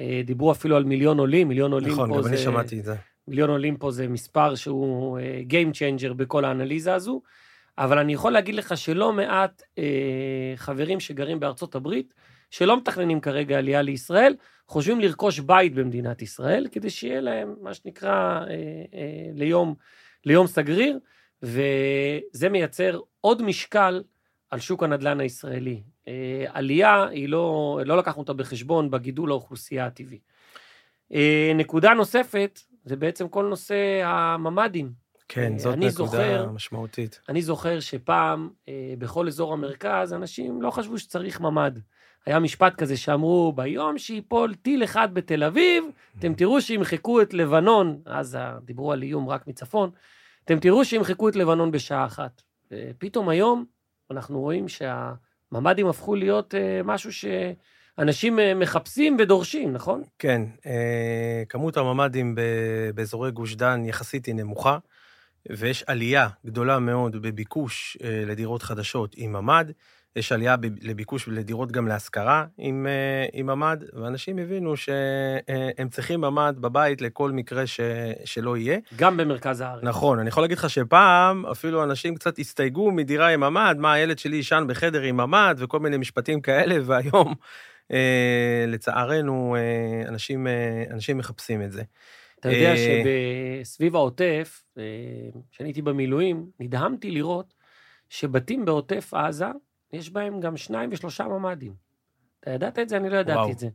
[0.00, 2.28] אה, דיברו אפילו על מיליון עולים, מיליון עולים נכון, פה גם זה...
[2.28, 2.94] אני שמעתי את זה.
[3.28, 7.22] מיליון עולים פה זה מספר שהוא אה, Game Changer בכל האנליזה הזו,
[7.78, 12.14] אבל אני יכול להגיד לך שלא מעט אה, חברים שגרים בארצות הברית,
[12.50, 14.34] שלא מתכננים כרגע עלייה לישראל,
[14.68, 18.44] חושבים לרכוש בית במדינת ישראל, כדי שיהיה להם מה שנקרא אה,
[18.94, 19.74] אה, ליום,
[20.24, 20.98] ליום סגריר,
[21.42, 24.02] וזה מייצר עוד משקל
[24.50, 25.82] על שוק הנדל"ן הישראלי.
[26.08, 30.18] אה, עלייה היא לא, לא לקחנו אותה בחשבון בגידול האוכלוסייה הטבעי.
[31.12, 34.92] אה, נקודה נוספת, זה בעצם כל נושא הממ"דים.
[35.28, 37.20] כן, אה, זאת נקודה זוכר- משמעותית.
[37.28, 41.78] אני זוכר שפעם, אה, בכל אזור המרכז, אנשים לא חשבו שצריך ממ"ד.
[42.26, 45.84] היה משפט כזה שאמרו, ביום שיפול טיל אחד בתל אביב,
[46.18, 49.90] אתם תראו שימחקו את לבנון, אז דיברו על איום רק מצפון,
[50.44, 52.42] אתם תראו שימחקו את לבנון בשעה אחת.
[52.72, 53.64] ופתאום היום
[54.10, 57.56] אנחנו רואים שהממ"דים הפכו להיות אה, משהו שאנשים
[57.98, 60.02] אה, מחפשים ודורשים, נכון?
[60.18, 62.34] כן, אה, כמות הממ"דים
[62.94, 64.78] באזורי גוש דן יחסית היא נמוכה,
[65.50, 69.64] ויש עלייה גדולה מאוד בביקוש אה, לדירות חדשות עם ממ"ד.
[70.16, 72.86] יש עלייה לביקוש לדירות גם להשכרה עם,
[73.32, 77.80] עם ממ"ד, ואנשים הבינו שהם צריכים ממ"ד בבית לכל מקרה ש,
[78.24, 78.78] שלא יהיה.
[78.96, 79.84] גם במרכז הארץ.
[79.84, 84.18] נכון, אני יכול להגיד לך שפעם אפילו אנשים קצת הסתייגו מדירה עם ממ"ד, מה, הילד
[84.18, 87.34] שלי יישן בחדר עם ממ"ד וכל מיני משפטים כאלה, והיום,
[88.66, 91.82] לצערנו, אה, אנשים, אה, אנשים מחפשים את זה.
[92.40, 94.82] אתה יודע אה, שסביב העוטף, אה,
[95.50, 97.54] כשאני הייתי במילואים, נדהמתי לראות
[98.08, 99.46] שבתים בעוטף עזה,
[99.92, 101.74] יש בהם גם שניים ושלושה ממ"דים.
[102.40, 102.96] אתה ידעת את זה?
[102.96, 103.50] אני לא ידעתי וואו.
[103.50, 103.68] את זה.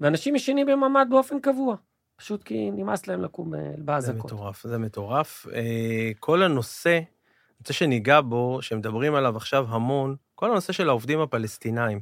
[0.00, 1.76] ואנשים ישנים בממ"ד באופן קבוע,
[2.16, 4.32] פשוט כי נמאס להם לקום אה, זה באזעקות.
[4.32, 5.46] מטורף, זה מטורף.
[5.54, 11.20] אה, כל הנושא, אני רוצה שניגע בו, שמדברים עליו עכשיו המון, כל הנושא של העובדים
[11.20, 12.00] הפלסטינאים.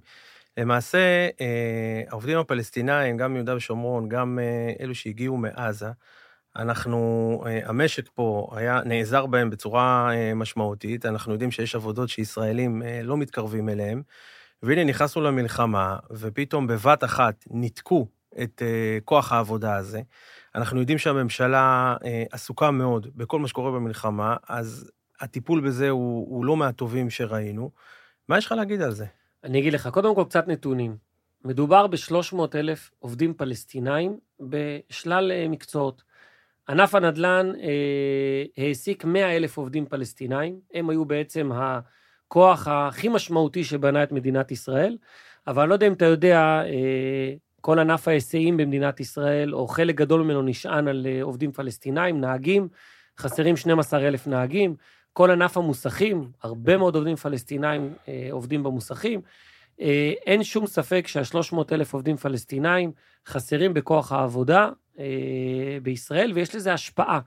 [0.57, 5.91] למעשה, אה, העובדים הפלסטינאים, גם מיהודה ושומרון, גם אה, אלו שהגיעו מעזה,
[6.57, 11.07] אנחנו, אה, המשק פה היה, נעזר בהם בצורה משמעותית.
[11.07, 14.03] אנחנו יודעים שיש עבודות שישראלים לא מתקרבים אליהם.
[14.63, 18.07] והנה נכנסנו למלחמה, ופתאום בבת אחת ניתקו
[18.43, 18.63] את
[19.05, 20.01] כוח העבודה הזה.
[20.55, 21.97] אנחנו יודעים שהממשלה
[22.33, 24.91] עסוקה מאוד בכל מה שקורה במלחמה, אז
[25.21, 27.71] הטיפול בזה הוא, הוא לא מהטובים שראינו.
[28.29, 29.07] מה יש לך להגיד על זה?
[29.47, 30.97] אני אגיד לך, קודם כל קצת נתונים.
[31.45, 36.03] מדובר ב-300 אלף עובדים פלסטינאים בשלל אה, מקצועות.
[36.69, 44.03] ענף הנדל"ן אה, העסיק 100 אלף עובדים פלסטינאים, הם היו בעצם הכוח הכי משמעותי שבנה
[44.03, 44.97] את מדינת ישראל,
[45.47, 49.95] אבל אני לא יודע אם אתה יודע, אה, כל ענף ההיסעים במדינת ישראל, או חלק
[49.95, 52.69] גדול ממנו נשען על אה, עובדים פלסטינאים, נהגים,
[53.19, 54.77] חסרים 12 אלף נהגים.
[55.17, 59.21] כל ענף המוסכים, הרבה מאוד עובדים פלסטינאים אה, עובדים במוסכים.
[59.81, 62.93] אה, אין שום ספק שה-300 אלף עובדים פלסטינאים
[63.27, 65.05] חסרים בכוח העבודה אה,
[65.83, 67.21] בישראל, ויש לזה השפעה.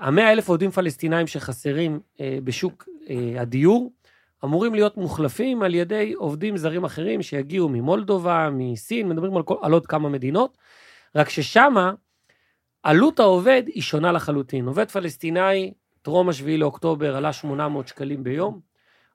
[0.00, 3.92] ה-100 אלף עובדים פלסטינאים שחסרים אה, בשוק אה, הדיור,
[4.44, 9.72] אמורים להיות מוחלפים על ידי עובדים זרים אחרים שיגיעו ממולדובה, מסין, מדברים על, כל, על
[9.72, 10.58] עוד כמה מדינות,
[11.14, 11.92] רק ששמה
[12.82, 14.66] עלות העובד היא שונה לחלוטין.
[14.66, 18.60] עובד פלסטיני, טרום השביעי לאוקטובר עלה 800 שקלים ביום,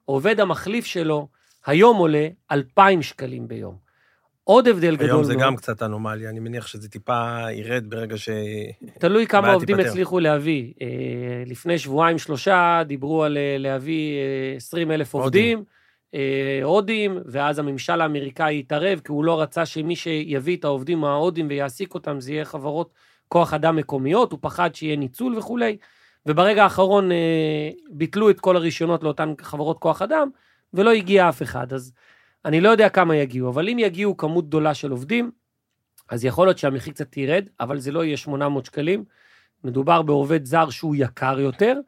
[0.08, 1.28] העובד המחליף שלו
[1.66, 3.86] היום עולה 2,000 שקלים ביום.
[4.44, 5.46] עוד הבדל גדול היום זה מאוד.
[5.46, 8.30] גם קצת אנומליה, אני מניח שזה טיפה ירד ברגע ש...
[9.00, 9.90] תלוי כמה עובדים תיפתר.
[9.92, 10.74] הצליחו להביא.
[10.82, 10.88] אה,
[11.46, 14.20] לפני שבועיים, שלושה, דיברו על אה, להביא
[14.56, 15.64] 20 אלף עובדים,
[16.14, 21.48] אה, הודים, ואז הממשל האמריקאי התערב, כי הוא לא רצה שמי שיביא את העובדים ההודים
[21.50, 22.94] ויעסיק אותם, זה יהיה חברות
[23.28, 25.78] כוח אדם מקומיות, הוא פחד שיהיה ניצול וכולי.
[26.26, 30.30] וברגע האחרון אה, ביטלו את כל הרישיונות לאותן חברות כוח אדם,
[30.74, 31.74] ולא הגיע אף אחד.
[31.74, 31.94] אז
[32.46, 35.32] אני לא יודע כמה יגיעו, אבל אם יגיעו כמות גדולה של עובדים,
[36.10, 39.04] אז יכול להיות שהמחיר קצת ירד, אבל זה לא יהיה 800 שקלים.
[39.64, 41.80] מדובר בעובד זר שהוא יקר יותר.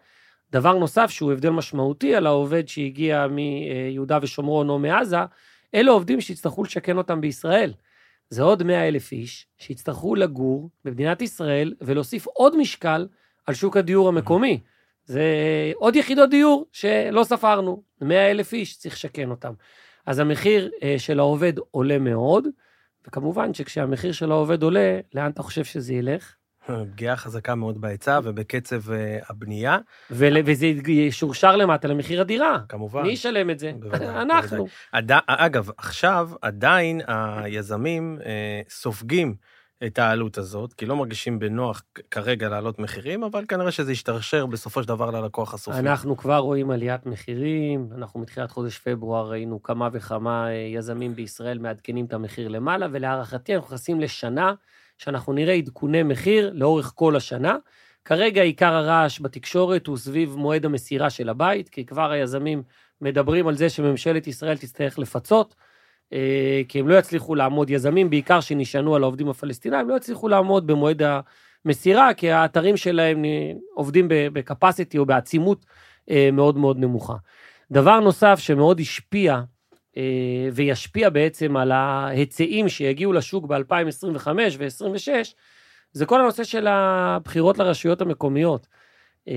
[0.52, 5.18] דבר נוסף שהוא הבדל משמעותי על העובד שהגיע מיהודה ושומרון או מעזה,
[5.76, 7.74] אלה עובדים שיצטרכו לשכן אותם בישראל.
[8.30, 13.08] זה עוד 100 אלף איש שיצטרכו לגור במדינת ישראל ולהוסיף עוד משקל
[13.48, 14.60] על שוק הדיור המקומי.
[15.06, 15.24] זה
[15.76, 19.54] עוד יחידות דיור שלא ספרנו, 100 אלף איש צריך לשכן אותם.
[20.06, 22.48] אז המחיר אה, של העובד עולה מאוד,
[23.08, 26.34] וכמובן שכשהמחיר של העובד עולה, לאן אתה חושב שזה ילך?
[26.92, 29.78] פגיעה חזקה מאוד בהיצע ובקצב אה, הבנייה,
[30.12, 32.60] ול- וזה ישורשר למטה למחיר הדירה.
[32.70, 33.02] כמובן.
[33.02, 33.72] מי ישלם את זה?
[33.80, 34.68] בוודאי, אנחנו.
[34.92, 35.12] עד...
[35.28, 39.36] אגב, עכשיו עדיין היזמים אה, סופגים
[39.86, 44.82] את העלות הזאת, כי לא מרגישים בנוח כרגע להעלות מחירים, אבל כנראה שזה ישתרשר בסופו
[44.82, 45.80] של דבר ללקוח הסופי.
[45.80, 51.60] אנחנו כבר רואים עליית מחירים, אנחנו מתחילת חודש פברואר ראינו כמה וכמה אה, יזמים בישראל
[51.60, 54.54] מעדכנים את המחיר למעלה, ולהערכתי אנחנו נכנסים לשנה
[54.98, 57.58] שאנחנו נראה עדכוני מחיר לאורך כל השנה.
[58.06, 62.64] כרגע עיקר הרעש בתקשורת הוא סביב מועד המסירה של הבית, כי כבר היזמים
[63.02, 65.56] מדברים על זה שממשלת ישראל תצטרך לפצות,
[66.68, 71.02] כי הם לא יצליחו לעמוד, יזמים בעיקר שנשענו על העובדים הפלסטינאים, לא יצליחו לעמוד במועד
[71.66, 75.66] המסירה, כי האתרים שלהם אה, עובדים בקפסיטי או בעצימות
[76.10, 77.16] אה, מאוד מאוד נמוכה.
[77.72, 79.42] דבר נוסף שמאוד השפיע
[79.98, 85.34] אה, וישפיע בעצם על ההיצעים שיגיעו לשוק ב-2025 ו-2026,
[85.92, 88.68] זה כל הנושא של הבחירות לרשויות המקומיות.
[89.28, 89.34] אה,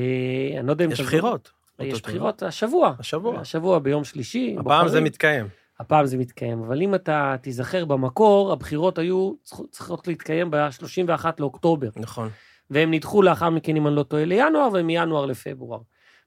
[0.58, 0.90] אני לא יודע אם...
[0.90, 1.50] יש בחירות.
[1.78, 2.94] יש בחירות השבוע.
[2.98, 3.40] השבוע.
[3.40, 4.56] השבוע ביום שלישי.
[4.58, 5.04] הפעם זה בוחרים.
[5.04, 5.46] מתקיים.
[5.80, 9.32] הפעם זה מתקיים, אבל אם אתה תיזכר במקור, הבחירות היו
[9.70, 12.28] צריכות- להתקיים ב-31 לאוקטובר, נכון.
[12.70, 15.78] והם נדחו לאחר מכן, אם אני לא טועה, לינואר, ומינואר לפברואר.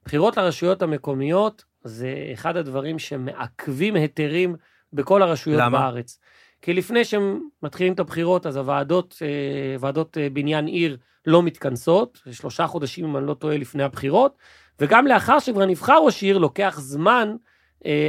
[0.06, 4.56] בחירות לרשויות המקומיות זה אחד הדברים שמעכבים היתרים
[4.94, 5.80] בכל הרשויות למה?
[5.80, 6.20] בארץ.
[6.62, 9.28] כי לפני שהם מתחילים את הבחירות, אז הוועדות, אה,
[9.80, 14.38] ועדות אה, בניין עיר לא מתכנסות, שלושה חודשים, אם אני לא טועה, לפני הבחירות,
[14.80, 17.36] וגם לאחר שכבר נבחר ראש עיר, לוקח זמן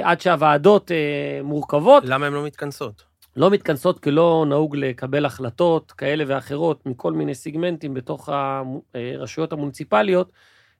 [0.03, 3.05] עד שהוועדות אה, מורכבות, למה הן לא מתכנסות?
[3.37, 8.29] לא מתכנסות כי לא נהוג לקבל החלטות כאלה ואחרות מכל מיני סיגמנטים בתוך
[8.95, 10.33] הרשויות המוניציפליות,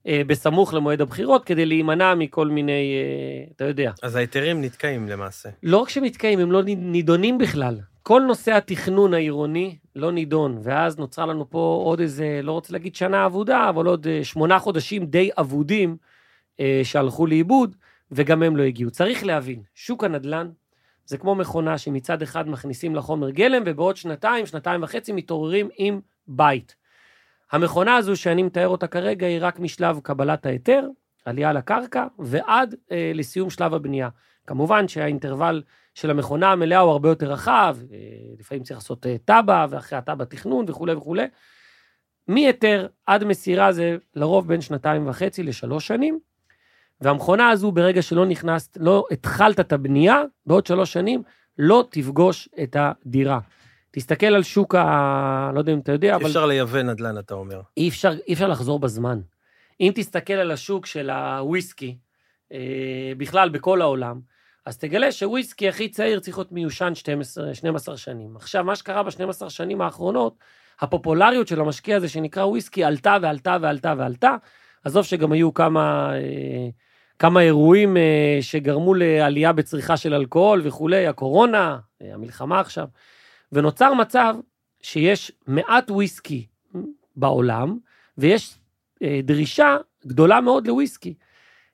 [0.07, 3.93] אה, בסמוך למועד הבחירות, כדי להימנע מכל מיני, אה, אתה יודע.
[4.03, 5.49] אז ההיתרים נתקעים למעשה.
[5.63, 7.79] לא רק שמתקיים, הם לא נידונים בכלל.
[8.03, 12.95] כל נושא התכנון העירוני לא נידון, ואז נוצרה לנו פה עוד איזה, לא רוצה להגיד
[12.95, 15.97] שנה אבודה, אבל עוד אה, שמונה חודשים די אבודים
[16.61, 17.77] אה, שהלכו לאיבוד,
[18.15, 18.91] וגם הם לא הגיעו.
[18.91, 20.51] צריך להבין, שוק הנדל"ן
[21.07, 26.75] זה כמו מכונה שמצד אחד מכניסים לחומר גלם, ובעוד שנתיים, שנתיים וחצי מתעוררים עם בית.
[27.53, 30.89] המכונה הזו שאני מתאר אותה כרגע היא רק משלב קבלת ההיתר,
[31.25, 34.09] עלייה לקרקע, ועד אה, לסיום שלב הבנייה.
[34.47, 35.63] כמובן שהאינטרוול
[35.95, 37.99] של המכונה המלאה הוא הרבה יותר רחב, אה,
[38.39, 41.27] לפעמים צריך לעשות אה, תב"ע, ואחרי התב"ע תכנון וכולי וכולי.
[42.29, 46.19] מהיתר עד מסירה זה לרוב בין שנתיים וחצי לשלוש שנים,
[47.01, 51.23] והמכונה הזו, ברגע שלא נכנסת, לא התחלת את הבנייה, בעוד שלוש שנים
[51.59, 53.39] לא תפגוש את הדירה.
[53.91, 55.51] תסתכל על שוק ה...
[55.55, 57.61] לא יודע אם אתה יודע, אי אבל אפשר לייבא נדל"ן, אתה אומר.
[57.77, 59.21] אי אפשר, אי אפשר לחזור בזמן.
[59.81, 61.97] אם תסתכל על השוק של הוויסקי,
[62.53, 64.21] אה, בכלל בכל העולם,
[64.67, 68.37] אז תגלה שוויסקי הכי צעיר צריך להיות מיושן 12, 12 שנים.
[68.37, 70.39] עכשיו, מה שקרה ב-12 שנים האחרונות,
[70.81, 74.37] הפופולריות של המשקיע הזה שנקרא וויסקי עלתה ועלתה ועלתה ועלתה.
[74.85, 76.69] עזוב שגם היו כמה, אה,
[77.19, 82.89] כמה אירועים אה, שגרמו לעלייה בצריכה של אלכוהול וכולי, הקורונה, אה, המלחמה עכשיו,
[83.53, 84.35] ונוצר מצב
[84.83, 86.47] שיש מעט וויסקי
[87.17, 87.79] בעולם,
[88.19, 88.59] ויש
[89.03, 91.15] אה, דרישה גדולה מאוד לוויסקי.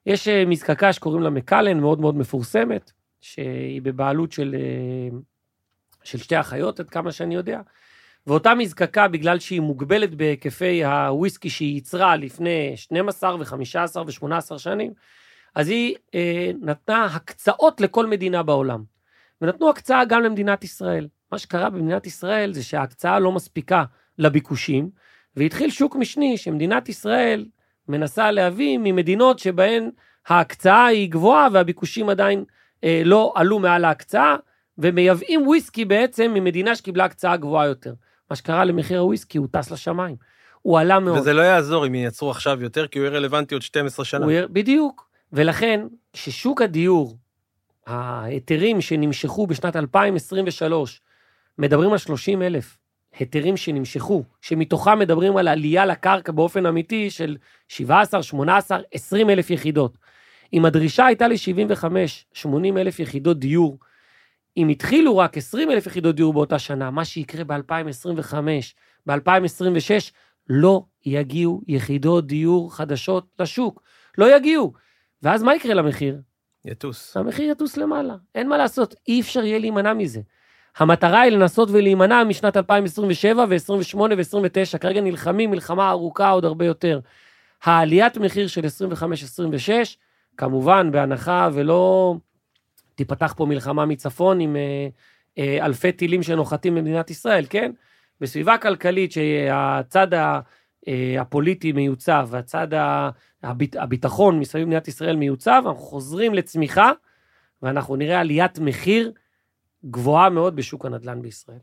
[0.06, 4.56] יש מזקקה שקוראים לה מקלן, מאוד מאוד מפורסמת, שהיא בבעלות של,
[6.04, 7.60] של שתי אחיות, עד כמה שאני יודע.
[8.26, 14.92] ואותה מזקקה, בגלל שהיא מוגבלת בהיקפי הוויסקי שהיא ייצרה לפני 12 ו-15 ו-18 שנים,
[15.54, 18.82] אז היא אה, נתנה הקצאות לכל מדינה בעולם.
[19.42, 21.08] ונתנו הקצאה גם למדינת ישראל.
[21.32, 23.84] מה שקרה במדינת ישראל זה שההקצאה לא מספיקה
[24.18, 24.90] לביקושים,
[25.36, 27.46] והתחיל שוק משני שמדינת ישראל
[27.88, 29.90] מנסה להביא ממדינות שבהן
[30.28, 32.44] ההקצאה היא גבוהה והביקושים עדיין
[32.84, 34.36] אה, לא עלו מעל ההקצאה,
[34.78, 37.94] ומייבאים וויסקי בעצם ממדינה שקיבלה הקצאה גבוהה יותר.
[38.30, 40.16] מה שקרה למחיר הוויסקי, הוא טס לשמיים.
[40.62, 41.18] הוא עלה מאוד.
[41.18, 44.24] וזה לא יעזור אם ייצרו עכשיו יותר, כי הוא יהיה רלוונטי עוד 12 שנה.
[44.24, 45.09] הוא יהיה- בדיוק.
[45.32, 45.80] ולכן,
[46.12, 47.16] כששוק הדיור,
[47.86, 51.00] ההיתרים שנמשכו בשנת 2023,
[51.58, 52.78] מדברים על 30 אלף
[53.18, 57.36] היתרים שנמשכו, שמתוכם מדברים על עלייה לקרקע באופן אמיתי של
[57.68, 59.98] 17, 18, 20 אלף יחידות.
[60.52, 61.84] אם הדרישה הייתה ל-75,
[62.32, 63.78] 80 אלף יחידות דיור,
[64.56, 68.34] אם התחילו רק 20 אלף יחידות דיור באותה שנה, מה שיקרה ב-2025,
[69.06, 70.10] ב-2026,
[70.48, 73.82] לא יגיעו יחידות דיור חדשות לשוק.
[74.18, 74.72] לא יגיעו.
[75.22, 76.20] ואז מה יקרה למחיר?
[76.64, 77.16] יטוס.
[77.16, 78.14] המחיר יטוס למעלה.
[78.34, 80.20] אין מה לעשות, אי אפשר יהיה להימנע מזה.
[80.76, 87.00] המטרה היא לנסות ולהימנע משנת 2027 ו-28 ו-29, כרגע נלחמים מלחמה ארוכה עוד הרבה יותר.
[87.64, 89.70] העליית מחיר של 25-26,
[90.36, 92.14] כמובן בהנחה ולא
[92.94, 94.88] תיפתח פה מלחמה מצפון עם אה,
[95.38, 97.72] אה, אלפי טילים שנוחתים במדינת ישראל, כן?
[98.20, 100.40] בסביבה כלכלית שהצד אה,
[101.20, 103.10] הפוליטי מיוצב והצד ה,
[103.42, 106.92] הביט, הביטחון מסביב מדינת ישראל מיוצב, אנחנו חוזרים לצמיחה
[107.62, 109.12] ואנחנו נראה עליית מחיר
[109.84, 111.58] גבוהה מאוד בשוק הנדל"ן בישראל.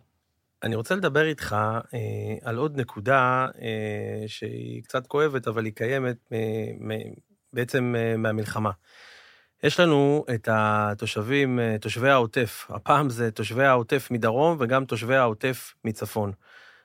[0.64, 1.56] אני רוצה לדבר איתך
[1.94, 2.00] אה,
[2.44, 6.38] על עוד נקודה אה, שהיא קצת כואבת, אבל היא קיימת אה,
[6.80, 7.14] מ-
[7.54, 8.72] בעצם אה, מהמלחמה.
[9.64, 12.68] יש לנו את התושבים, אה, תושבי העוטף.
[12.70, 16.32] הפעם זה תושבי העוטף מדרום וגם תושבי העוטף מצפון,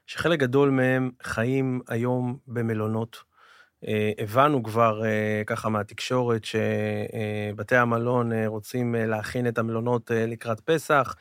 [0.07, 3.32] שחלק גדול מהם חיים היום במלונות.
[3.89, 11.15] אה, הבנו כבר אה, ככה מהתקשורת שבתי המלון אה, רוצים להכין את המלונות לקראת פסח,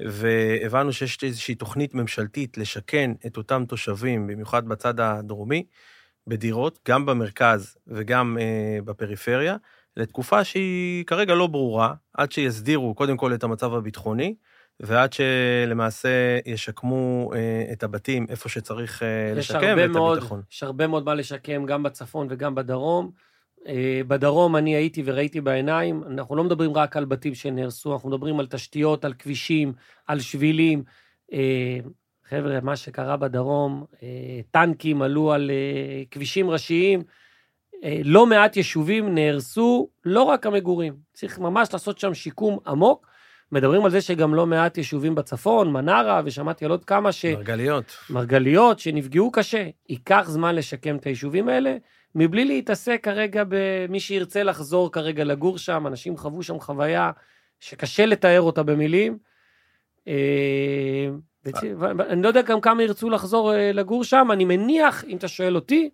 [0.00, 5.66] והבנו שיש איזושהי תוכנית ממשלתית לשכן את אותם תושבים, במיוחד בצד הדרומי,
[6.26, 8.38] בדירות, גם במרכז וגם
[8.84, 9.56] בפריפריה,
[9.96, 14.34] לתקופה שהיא כרגע לא ברורה, עד שיסדירו קודם כל את המצב הביטחוני,
[14.80, 20.42] ועד שלמעשה ישקמו אה, את הבתים איפה שצריך אה, לשקם ואת מאוד, הביטחון.
[20.52, 23.10] יש הרבה מאוד מה לשקם, גם בצפון וגם בדרום.
[23.66, 28.40] אה, בדרום אני הייתי וראיתי בעיניים, אנחנו לא מדברים רק על בתים שנהרסו, אנחנו מדברים
[28.40, 29.72] על תשתיות, על כבישים,
[30.06, 30.84] על שבילים.
[32.28, 33.84] חבר'ה, מה שקרה בדרום,
[34.50, 35.50] טנקים עלו על
[36.10, 37.02] כבישים ראשיים,
[38.04, 40.94] לא מעט יישובים נהרסו, לא רק המגורים.
[41.12, 43.06] צריך ממש לעשות שם שיקום עמוק.
[43.52, 47.24] מדברים על זה שגם לא מעט יישובים בצפון, מנרה, ושמעתי על עוד כמה ש...
[47.24, 47.96] מרגליות.
[48.10, 51.76] מרגליות שנפגעו קשה, ייקח זמן לשקם את היישובים האלה,
[52.14, 57.10] מבלי להתעסק כרגע במי שירצה לחזור כרגע לגור שם, אנשים חוו שם חוויה
[57.60, 59.18] שקשה לתאר אותה במילים.
[60.08, 61.08] אה,
[61.46, 65.28] ו- אני לא יודע גם כמה ירצו לחזור אה, לגור שם, אני מניח, אם אתה
[65.28, 65.90] שואל אותי,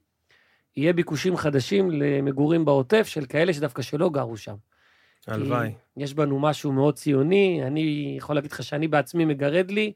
[0.77, 4.55] יהיה ביקושים חדשים למגורים בעוטף של כאלה שדווקא שלא גרו שם.
[5.27, 5.73] הלוואי.
[6.01, 9.93] יש בנו משהו מאוד ציוני, אני יכול להגיד לך שאני בעצמי מגרד לי,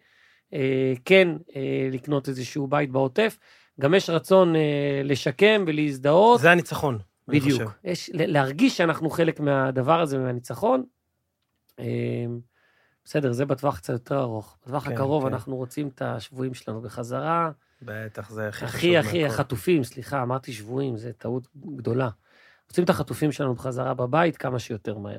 [0.53, 3.39] אה, כן אה, לקנות איזשהו בית בעוטף.
[3.81, 6.41] גם יש רצון אה, לשקם ולהזדהות.
[6.41, 7.55] זה הניצחון, אני חושב.
[7.55, 7.73] בדיוק.
[7.85, 10.85] יש, להרגיש שאנחנו חלק מהדבר הזה, מהניצחון.
[13.05, 14.57] בסדר, זה בטווח קצת יותר ארוך.
[14.63, 15.33] בטווח כן, הקרוב כן.
[15.33, 17.51] אנחנו רוצים את השבויים שלנו בחזרה.
[17.83, 19.27] בטח, זה הכי חשוב הכי, הכי.
[19.27, 22.09] החטופים, סליחה, אמרתי שבויים, זו טעות גדולה.
[22.69, 25.19] רוצים את החטופים שלנו בחזרה בבית כמה שיותר מהר.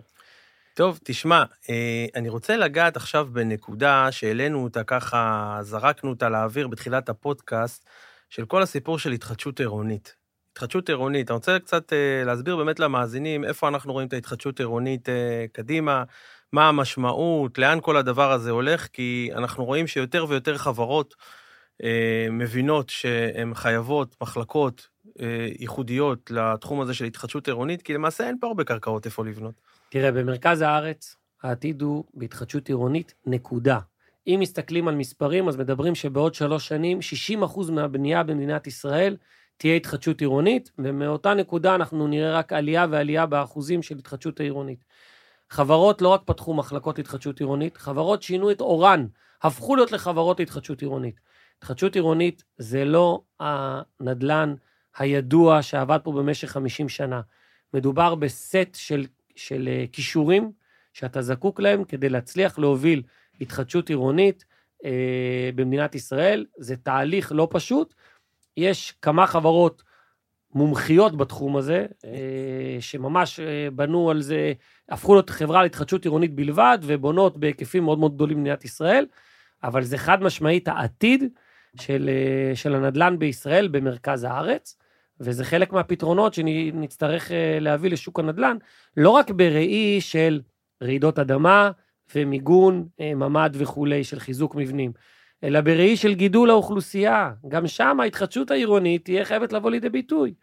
[0.75, 7.09] טוב, תשמע, אה, אני רוצה לגעת עכשיו בנקודה שהעלינו אותה ככה, זרקנו אותה לאוויר בתחילת
[7.09, 7.89] הפודקאסט,
[8.29, 10.15] של כל הסיפור של התחדשות עירונית.
[10.51, 15.09] התחדשות עירונית, אני רוצה קצת אה, להסביר באמת למאזינים איפה אנחנו רואים את ההתחדשות עירונית
[15.09, 16.03] אה, קדימה,
[16.53, 21.15] מה המשמעות, לאן כל הדבר הזה הולך, כי אנחנו רואים שיותר ויותר חברות
[22.31, 24.87] מבינות שהן חייבות מחלקות
[25.59, 29.74] ייחודיות לתחום הזה של התחדשות עירונית, כי למעשה אין פה הרבה קרקעות איפה לבנות.
[29.95, 33.79] תראה, במרכז הארץ העתיד הוא בהתחדשות עירונית, נקודה.
[34.27, 36.99] אם מסתכלים על מספרים, אז מדברים שבעוד שלוש שנים,
[37.43, 39.17] 60% מהבנייה במדינת ישראל
[39.57, 44.85] תהיה התחדשות עירונית, ומאותה נקודה אנחנו נראה רק עלייה ועלייה באחוזים של התחדשות העירונית.
[45.49, 49.05] חברות לא רק פתחו מחלקות התחדשות עירונית, חברות שינו את אורן,
[49.43, 51.19] הפכו להיות לחברות התחדשות עירונית.
[51.57, 54.55] התחדשות עירונית זה לא הנדלן
[54.97, 57.21] הידוע שעבד פה במשך 50 שנה.
[57.73, 59.05] מדובר בסט של,
[59.35, 60.51] של אה, כישורים
[60.93, 63.03] שאתה זקוק להם כדי להצליח להוביל
[63.41, 64.45] התחדשות עירונית
[64.85, 66.45] אה, במדינת ישראל.
[66.57, 67.93] זה תהליך לא פשוט.
[68.57, 69.83] יש כמה חברות
[70.53, 73.39] מומחיות בתחום הזה, אה, שממש
[73.73, 74.53] בנו על זה,
[74.89, 79.05] הפכו להיות חברה להתחדשות עירונית בלבד, ובונות בהיקפים מאוד מאוד גדולים במדינת ישראל,
[79.63, 81.23] אבל זה חד משמעית העתיד
[81.81, 82.09] של,
[82.53, 84.77] של הנדל"ן בישראל במרכז הארץ,
[85.19, 88.57] וזה חלק מהפתרונות שנצטרך אה, להביא לשוק הנדל"ן,
[88.97, 90.41] לא רק בראי של
[90.83, 91.71] רעידות אדמה
[92.15, 94.91] ומיגון, אה, ממ"ד וכולי, של חיזוק מבנים,
[95.43, 97.31] אלא בראי של גידול האוכלוסייה.
[97.47, 100.33] גם שם ההתחדשות העירונית תהיה חייבת לבוא לידי ביטוי.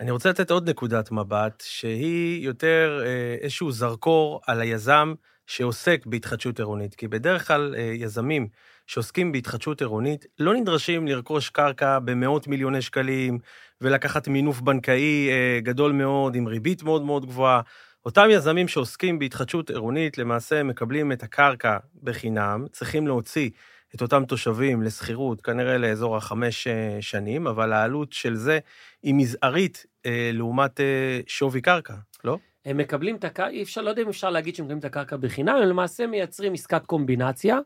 [0.00, 5.14] אני רוצה לתת עוד נקודת מבט, שהיא יותר אה, איזשהו זרקור על היזם
[5.46, 6.94] שעוסק בהתחדשות עירונית.
[6.94, 8.48] כי בדרך כלל יזמים
[8.86, 13.38] שעוסקים בהתחדשות עירונית לא נדרשים לרכוש קרקע במאות מיליוני שקלים
[13.84, 17.60] ולקחת מינוף בנקאי אה, גדול מאוד עם ריבית מאוד מאוד גבוהה.
[18.04, 23.50] אותם יזמים שעוסקים בהתחדשות עירונית למעשה מקבלים את הקרקע בחינם, צריכים להוציא
[23.94, 28.58] את אותם תושבים לשכירות, כנראה לאזור החמש אה, שנים, אבל העלות של זה
[29.02, 30.80] היא מזערית אה, לעומת
[31.26, 32.38] שווי קרקע, לא?
[32.64, 35.16] הם מקבלים את הקרקע, אי אפשר, לא יודע אם אפשר להגיד שהם מקבלים את הקרקע
[35.16, 37.58] בחינם, הם למעשה מייצרים עסקת קומבינציה,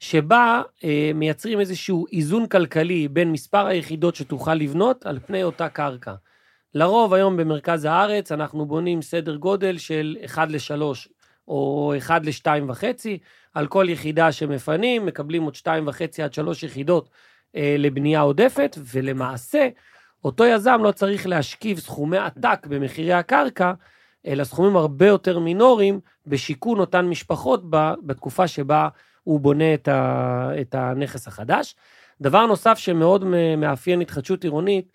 [0.00, 6.14] שבה אה, מייצרים איזשהו איזון כלכלי בין מספר היחידות שתוכל לבנות על פני אותה קרקע.
[6.74, 10.82] לרוב היום במרכז הארץ אנחנו בונים סדר גודל של 1 ל-3
[11.48, 12.84] או 1 ל-2.5,
[13.54, 17.10] על כל יחידה שמפנים מקבלים עוד 2.5 עד 3 יחידות
[17.56, 19.68] אה, לבנייה עודפת, ולמעשה
[20.24, 23.72] אותו יזם לא צריך להשכיב סכומי עתק במחירי הקרקע,
[24.26, 27.62] אלא סכומים הרבה יותר מינוריים בשיכון אותן משפחות
[28.02, 28.88] בתקופה שבה
[29.26, 31.74] הוא בונה את, ה, את הנכס החדש.
[32.20, 33.24] דבר נוסף שמאוד
[33.58, 34.92] מאפיין התחדשות עירונית,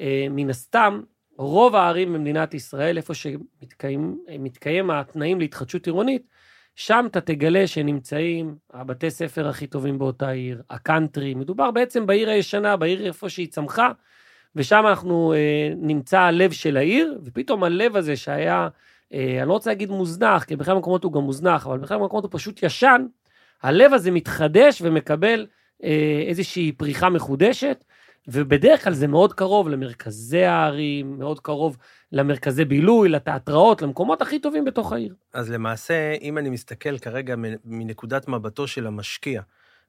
[0.00, 1.00] אה, מן הסתם,
[1.38, 6.22] רוב הערים במדינת ישראל, איפה שמתקיים התנאים להתחדשות עירונית,
[6.74, 12.76] שם אתה תגלה שנמצאים הבתי ספר הכי טובים באותה עיר, הקאנטרי, מדובר בעצם בעיר הישנה,
[12.76, 13.90] בעיר איפה שהיא צמחה,
[14.56, 18.68] ושם אנחנו אה, נמצא הלב של העיר, ופתאום הלב הזה שהיה,
[19.12, 22.24] אה, אני לא רוצה להגיד מוזנח, כי בכלל מקומות הוא גם מוזנח, אבל בכלל מקומות
[22.24, 23.06] הוא פשוט ישן,
[23.62, 25.46] הלב הזה מתחדש ומקבל
[25.84, 27.84] אה, איזושהי פריחה מחודשת,
[28.28, 31.76] ובדרך כלל זה מאוד קרוב למרכזי הערים, מאוד קרוב
[32.12, 35.14] למרכזי בילוי, לתיאטראות, למקומות הכי טובים בתוך העיר.
[35.34, 37.34] אז למעשה, אם אני מסתכל כרגע
[37.64, 39.42] מנקודת מבטו של המשקיע,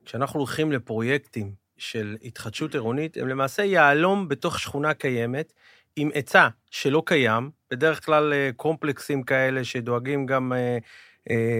[0.05, 5.53] כשאנחנו הולכים לפרויקטים של התחדשות עירונית, הם למעשה יהלום בתוך שכונה קיימת,
[5.95, 10.77] עם עצה שלא קיים, בדרך כלל אה, קומפלקסים כאלה שדואגים גם אה,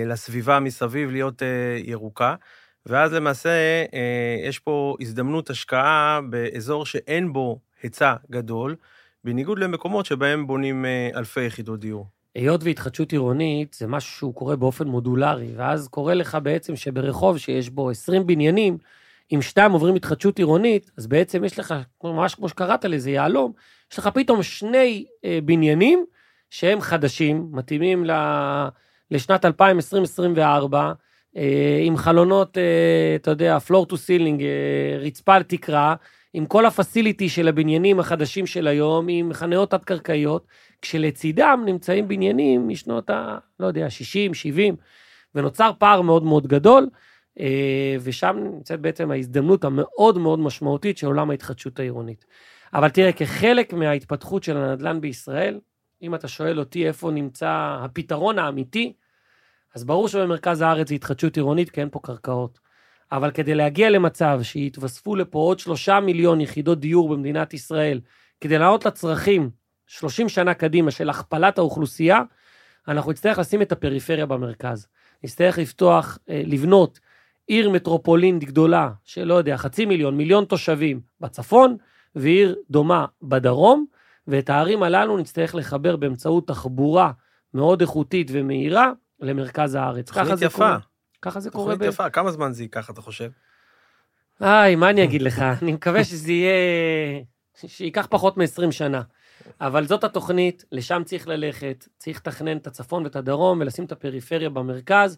[0.06, 1.42] לסביבה מסביב להיות
[1.84, 2.36] ירוקה.
[2.86, 3.50] ואז למעשה
[4.48, 8.76] יש פה הזדמנות השקעה באזור שאין בו היצע גדול,
[9.24, 12.08] בניגוד למקומות שבהם בונים אלפי יחידות דיור.
[12.36, 17.70] היות והתחדשות עירונית זה משהו שהוא קורה באופן מודולרי, ואז קורה לך בעצם שברחוב שיש
[17.70, 18.78] בו 20 בניינים,
[19.34, 23.54] אם שתיים עוברים התחדשות עירונית, אז בעצם יש לך, ממש כמו שקראת לזה, יהלום,
[23.92, 26.06] יש לך פתאום שני אה, בניינים
[26.50, 28.12] שהם חדשים, מתאימים ל,
[29.12, 30.94] לשנת 2024,
[31.38, 35.96] אה, עם חלונות, אה, אתה יודע, floor to ceiling, אה, רצפה על תקרה,
[36.34, 40.48] עם כל הפסיליטי של הבניינים החדשים של היום, עם חניות תת-קרקעיות,
[40.82, 43.38] כשלצידם נמצאים בניינים משנות ה...
[43.60, 44.76] לא יודע, 60, 70,
[45.36, 46.90] ונוצר פער מאוד מאוד גדול.
[48.02, 52.26] ושם נמצאת בעצם ההזדמנות המאוד מאוד משמעותית של עולם ההתחדשות העירונית.
[52.74, 55.60] אבל תראה, כחלק מההתפתחות של הנדל"ן בישראל,
[56.02, 58.94] אם אתה שואל אותי איפה נמצא הפתרון האמיתי,
[59.76, 62.60] אז ברור שבמרכז הארץ זה התחדשות עירונית, כי אין פה קרקעות.
[63.12, 68.02] אבל כדי להגיע למצב שיתווספו לפה עוד שלושה מיליון יחידות דיור במדינת ישראל,
[68.42, 69.50] כדי לענות לצרכים
[69.88, 72.20] 30 שנה קדימה של הכפלת האוכלוסייה,
[72.88, 74.88] אנחנו נצטרך לשים את הפריפריה במרכז.
[75.24, 77.00] נצטרך לפתוח, אה, לבנות
[77.48, 81.78] עיר מטרופולין גדולה, שלא יודע, חצי מיליון, מיליון תושבים בצפון,
[82.16, 83.86] ועיר דומה בדרום,
[84.30, 87.12] ואת הערים הללו נצטרך לחבר באמצעות תחבורה
[87.54, 90.12] מאוד איכותית ומהירה למרכז הארץ.
[90.12, 90.58] ככה זה יפה.
[90.58, 90.78] קורה.
[91.22, 91.74] ככה זה קורה.
[91.74, 93.30] תוכנית יפה, כמה זמן זה ייקח, אתה חושב?
[94.42, 95.40] איי, מה אני אגיד לך?
[95.62, 97.22] אני מקווה שזה יהיה...
[97.68, 99.02] שייקח פחות מ-20 שנה.
[99.62, 104.50] אבל זאת התוכנית, לשם צריך ללכת, צריך לתכנן את הצפון ואת הדרום ולשים את הפריפריה
[104.50, 105.18] במרכז.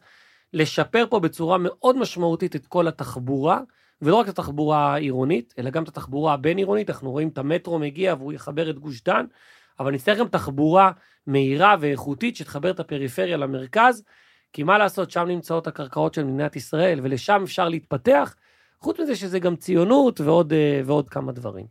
[0.53, 3.61] לשפר פה בצורה מאוד משמעותית את כל התחבורה,
[4.01, 8.13] ולא רק את התחבורה העירונית, אלא גם את התחבורה הבין-עירונית, אנחנו רואים את המטרו מגיע
[8.13, 9.25] והוא יחבר את גוש דן,
[9.79, 10.91] אבל נצטרך גם תחבורה
[11.27, 14.03] מהירה ואיכותית שתחבר את הפריפריה למרכז,
[14.53, 18.35] כי מה לעשות, שם נמצאות הקרקעות של מדינת ישראל, ולשם אפשר להתפתח,
[18.79, 21.65] חוץ מזה שזה גם ציונות ועוד, אה, ועוד כמה דברים.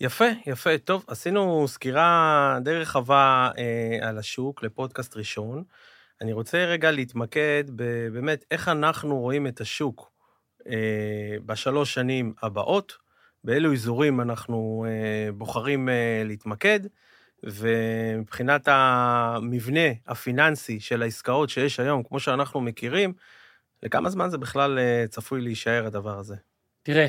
[0.00, 0.78] יפה, יפה.
[0.78, 5.62] טוב, עשינו סקירה די רחבה אה, על השוק לפודקאסט ראשון.
[6.20, 7.64] אני רוצה רגע להתמקד
[8.12, 10.17] באמת איך אנחנו רואים את השוק
[11.46, 12.96] בשלוש שנים הבאות,
[13.44, 16.80] באילו אזורים אנחנו אה, בוחרים אה, להתמקד,
[17.42, 23.12] ומבחינת המבנה הפיננסי של העסקאות שיש היום, כמו שאנחנו מכירים,
[23.82, 26.36] לכמה זמן זה בכלל אה, צפוי להישאר הדבר הזה?
[26.82, 27.08] תראה,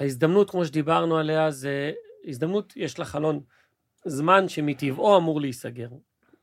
[0.00, 1.92] ההזדמנות, כמו שדיברנו עליה, זה
[2.24, 3.40] הזדמנות, יש לה חלון
[4.04, 5.88] זמן שמטבעו אמור להיסגר.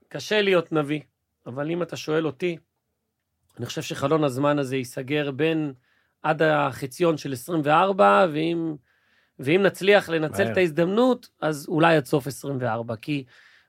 [0.08, 1.02] קשה להיות נביא,
[1.46, 2.58] אבל אם אתה שואל אותי,
[3.58, 5.74] אני חושב שחלון הזמן הזה ייסגר בין
[6.24, 8.76] עד החציון של 24, ואם,
[9.40, 10.52] ואם נצליח לנצל.
[10.52, 12.96] את ההזדמנות, אז אולי עד סוף 24.
[12.96, 13.24] כי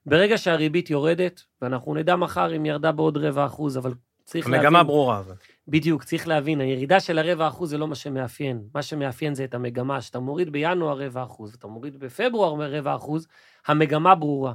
[0.06, 3.94] ברגע שהריבית יורדת, ואנחנו נדע מחר אם ירדה בעוד רבע אחוז, אבל
[4.24, 4.66] צריך להבין...
[4.66, 5.34] המגמה ברורה, אבל.
[5.68, 8.62] בדיוק, צריך להבין, הירידה של הרבע אחוז זה לא מה שמאפיין.
[8.74, 10.00] מה שמאפיין זה את המגמה.
[10.00, 13.26] כשאתה מוריד בינואר רבע אחוז, ואתה מוריד בפברואר רבע אחוז,
[13.66, 14.52] המגמה ברורה.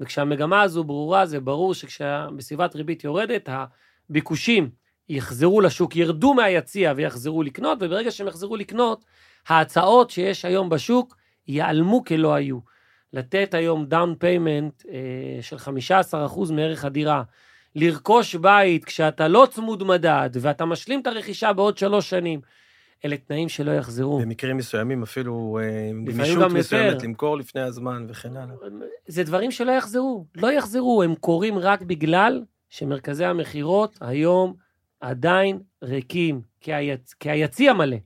[0.00, 3.48] וכשהמגמה הזו ברורה, זה ברור שכשבסביבת ריבית יורדת,
[4.10, 4.70] הביקושים
[5.12, 9.04] יחזרו לשוק, ירדו מהיציע ויחזרו לקנות, וברגע שהם יחזרו לקנות,
[9.48, 11.16] ההצעות שיש היום בשוק
[11.48, 12.58] ייעלמו כלא היו.
[13.12, 17.22] לתת היום down payment אה, של 15% מערך הדירה,
[17.74, 22.40] לרכוש בית כשאתה לא צמוד מדד ואתה משלים את הרכישה בעוד שלוש שנים,
[23.04, 24.20] אלה תנאים שלא יחזרו.
[24.20, 26.58] במקרים מסוימים אפילו אה, עם גמישות גם יותר.
[26.58, 28.54] מסוימת למכור לפני הזמן וכן הלאה.
[29.06, 34.54] זה דברים שלא יחזרו, לא יחזרו, הם קורים רק בגלל שמרכזי המכירות היום
[35.02, 37.14] עדיין ריקים, כי, היצ...
[37.14, 37.96] כי היציע מלא.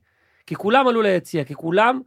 [0.47, 2.01] כי כולם עלו ליציע, כי כולם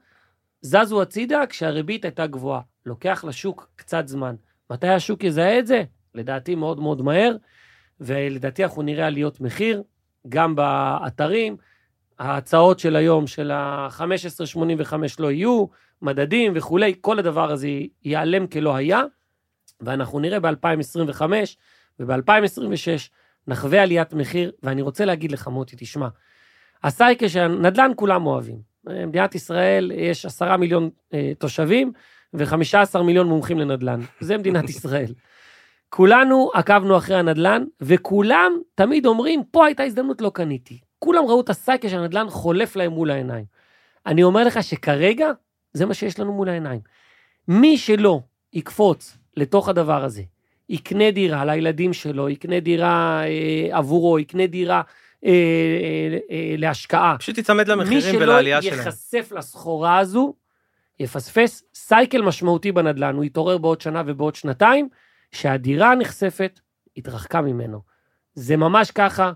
[0.61, 2.61] זזו הצידה כשהריבית הייתה גבוהה.
[2.87, 4.35] לוקח לשוק קצת זמן.
[4.71, 5.83] מתי השוק יזהה את זה?
[6.15, 7.37] לדעתי מאוד מאוד מהר,
[8.01, 9.83] ולדעתי אנחנו נראה עליות מחיר,
[10.29, 11.57] גם באתרים.
[12.19, 15.67] ההצעות של היום, של ה-1585 לא יהיו,
[16.03, 17.69] מדדים וכולי, כל הדבר הזה
[18.05, 19.03] ייעלם כלא היה,
[19.81, 21.23] ואנחנו נראה ב-2025
[22.01, 23.11] וב-2026
[23.51, 26.09] נחווה עליית מחיר, ואני רוצה להגיד לך, מוטי, תשמע,
[26.85, 28.59] הסייקל של נדל"ן כולם אוהבים.
[28.85, 31.93] במדינת ישראל יש עשרה מיליון אה, תושבים
[32.35, 34.01] ו-15 מיליון מומחים לנדל"ן.
[34.21, 35.15] זה מדינת ישראל.
[35.89, 40.79] כולנו עקבנו אחרי הנדל"ן, וכולם תמיד אומרים, פה הייתה הזדמנות, לא קניתי.
[40.99, 43.45] כולם ראו את הסייקל של הנדל"ן חולף להם מול העיניים.
[44.07, 45.31] אני אומר לך שכרגע,
[45.73, 46.81] זה מה שיש לנו מול העיניים.
[47.49, 48.21] מי שלא
[48.53, 50.23] יקפוץ לתוך הדבר הזה,
[50.71, 54.83] יקנה דירה לילדים שלו, יקנה דירה אה, עבורו, יקנה דירה
[55.25, 57.17] אה, אה, אה, להשקעה.
[57.19, 58.79] פשוט תיצמד מי למחירים שלא ולעלייה שלהם.
[58.79, 60.35] ייחשף לסחורה הזו,
[61.01, 64.89] יפספס סייקל משמעותי בנדל"ן, הוא יתעורר בעוד שנה ובעוד שנתיים,
[65.33, 66.61] שהדירה הנחשפת
[66.97, 67.81] התרחקה ממנו.
[68.35, 69.33] זה ממש ככה,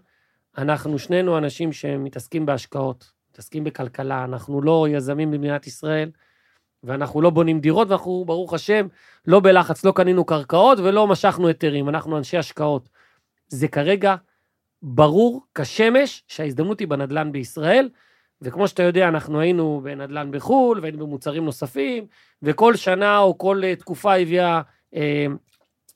[0.59, 6.11] אנחנו שנינו אנשים שמתעסקים בהשקעות, מתעסקים בכלכלה, אנחנו לא יזמים במדינת ישראל,
[6.85, 8.87] ואנחנו לא בונים דירות, ואנחנו, ברוך השם,
[9.27, 12.89] לא בלחץ, לא קנינו קרקעות ולא משכנו היתרים, אנחנו אנשי השקעות.
[13.49, 14.15] זה כרגע
[14.83, 17.89] ברור כשמש שההזדמנות היא בנדל"ן בישראל,
[18.43, 22.07] וכמו שאתה יודע, אנחנו היינו בנדל"ן בחו"ל, והיינו במוצרים נוספים,
[22.43, 24.61] וכל שנה או כל אה, תקופה הביאה,
[24.95, 25.27] אה,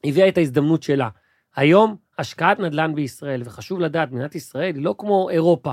[0.05, 1.09] הביאה את ההזדמנות שלה.
[1.57, 5.73] היום, השקעת נדל"ן בישראל, וחשוב לדעת, מדינת ישראל היא לא כמו אירופה,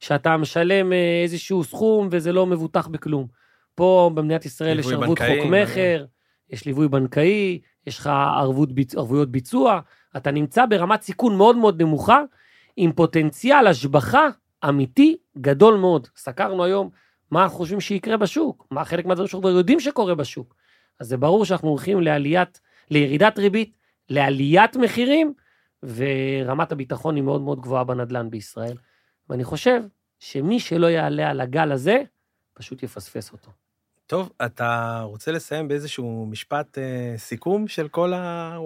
[0.00, 3.43] שאתה משלם אה, איזשהו סכום וזה לא מבוטח בכלום.
[3.74, 5.50] פה במדינת ישראל יש ערבות חוק.
[5.50, 6.04] מכר,
[6.50, 9.80] יש ליווי בנקאי, יש לך ערבות, ערבויות ביצוע,
[10.16, 12.22] אתה נמצא ברמת סיכון מאוד מאוד נמוכה,
[12.76, 14.28] עם פוטנציאל השבחה
[14.68, 16.08] אמיתי גדול מאוד.
[16.16, 16.90] סקרנו היום
[17.30, 20.54] מה אנחנו חושבים שיקרה בשוק, מה חלק מהדברים שאנחנו כבר יודעים שקורה בשוק.
[21.00, 22.60] אז זה ברור שאנחנו הולכים לעליית,
[22.90, 23.76] לירידת ריבית,
[24.10, 25.34] לעליית מחירים,
[25.82, 28.76] ורמת הביטחון היא מאוד מאוד גבוהה בנדל"ן בישראל.
[29.30, 29.82] ואני חושב
[30.18, 32.02] שמי שלא יעלה על הגל הזה,
[32.54, 33.50] פשוט יפספס אותו.
[34.06, 38.58] טוב, אתה רוצה לסיים באיזשהו משפט אה, סיכום של כל ה...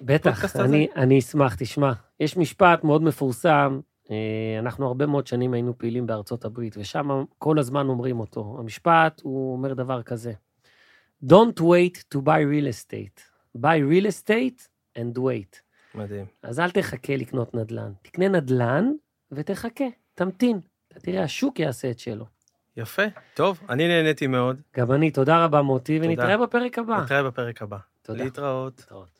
[0.00, 0.64] בטח, הפודקאסט הזה?
[0.64, 3.80] אני, אני אשמח, תשמע, יש משפט מאוד מפורסם,
[4.10, 4.16] אה,
[4.58, 8.56] אנחנו הרבה מאוד שנים היינו פעילים בארצות הברית, ושם כל הזמן אומרים אותו.
[8.58, 10.32] המשפט, הוא אומר דבר כזה,
[11.24, 13.20] Don't wait to buy real estate,
[13.58, 14.68] buy real estate
[14.98, 15.60] and wait.
[15.94, 16.26] מדהים.
[16.42, 18.92] אז אל תחכה לקנות נדל"ן, תקנה נדל"ן
[19.32, 19.84] ותחכה,
[20.14, 20.60] תמתין.
[20.88, 22.33] אתה תראה, השוק יעשה את שלו.
[22.76, 23.02] יפה.
[23.34, 24.60] טוב, אני נהניתי מאוד.
[24.76, 26.08] גם אני, תודה רבה מוטי, תודה.
[26.10, 27.00] ונתראה בפרק הבא.
[27.00, 27.78] נתראה בפרק הבא.
[28.02, 28.24] תודה.
[28.24, 28.78] להתראות.
[28.78, 29.13] להתראות.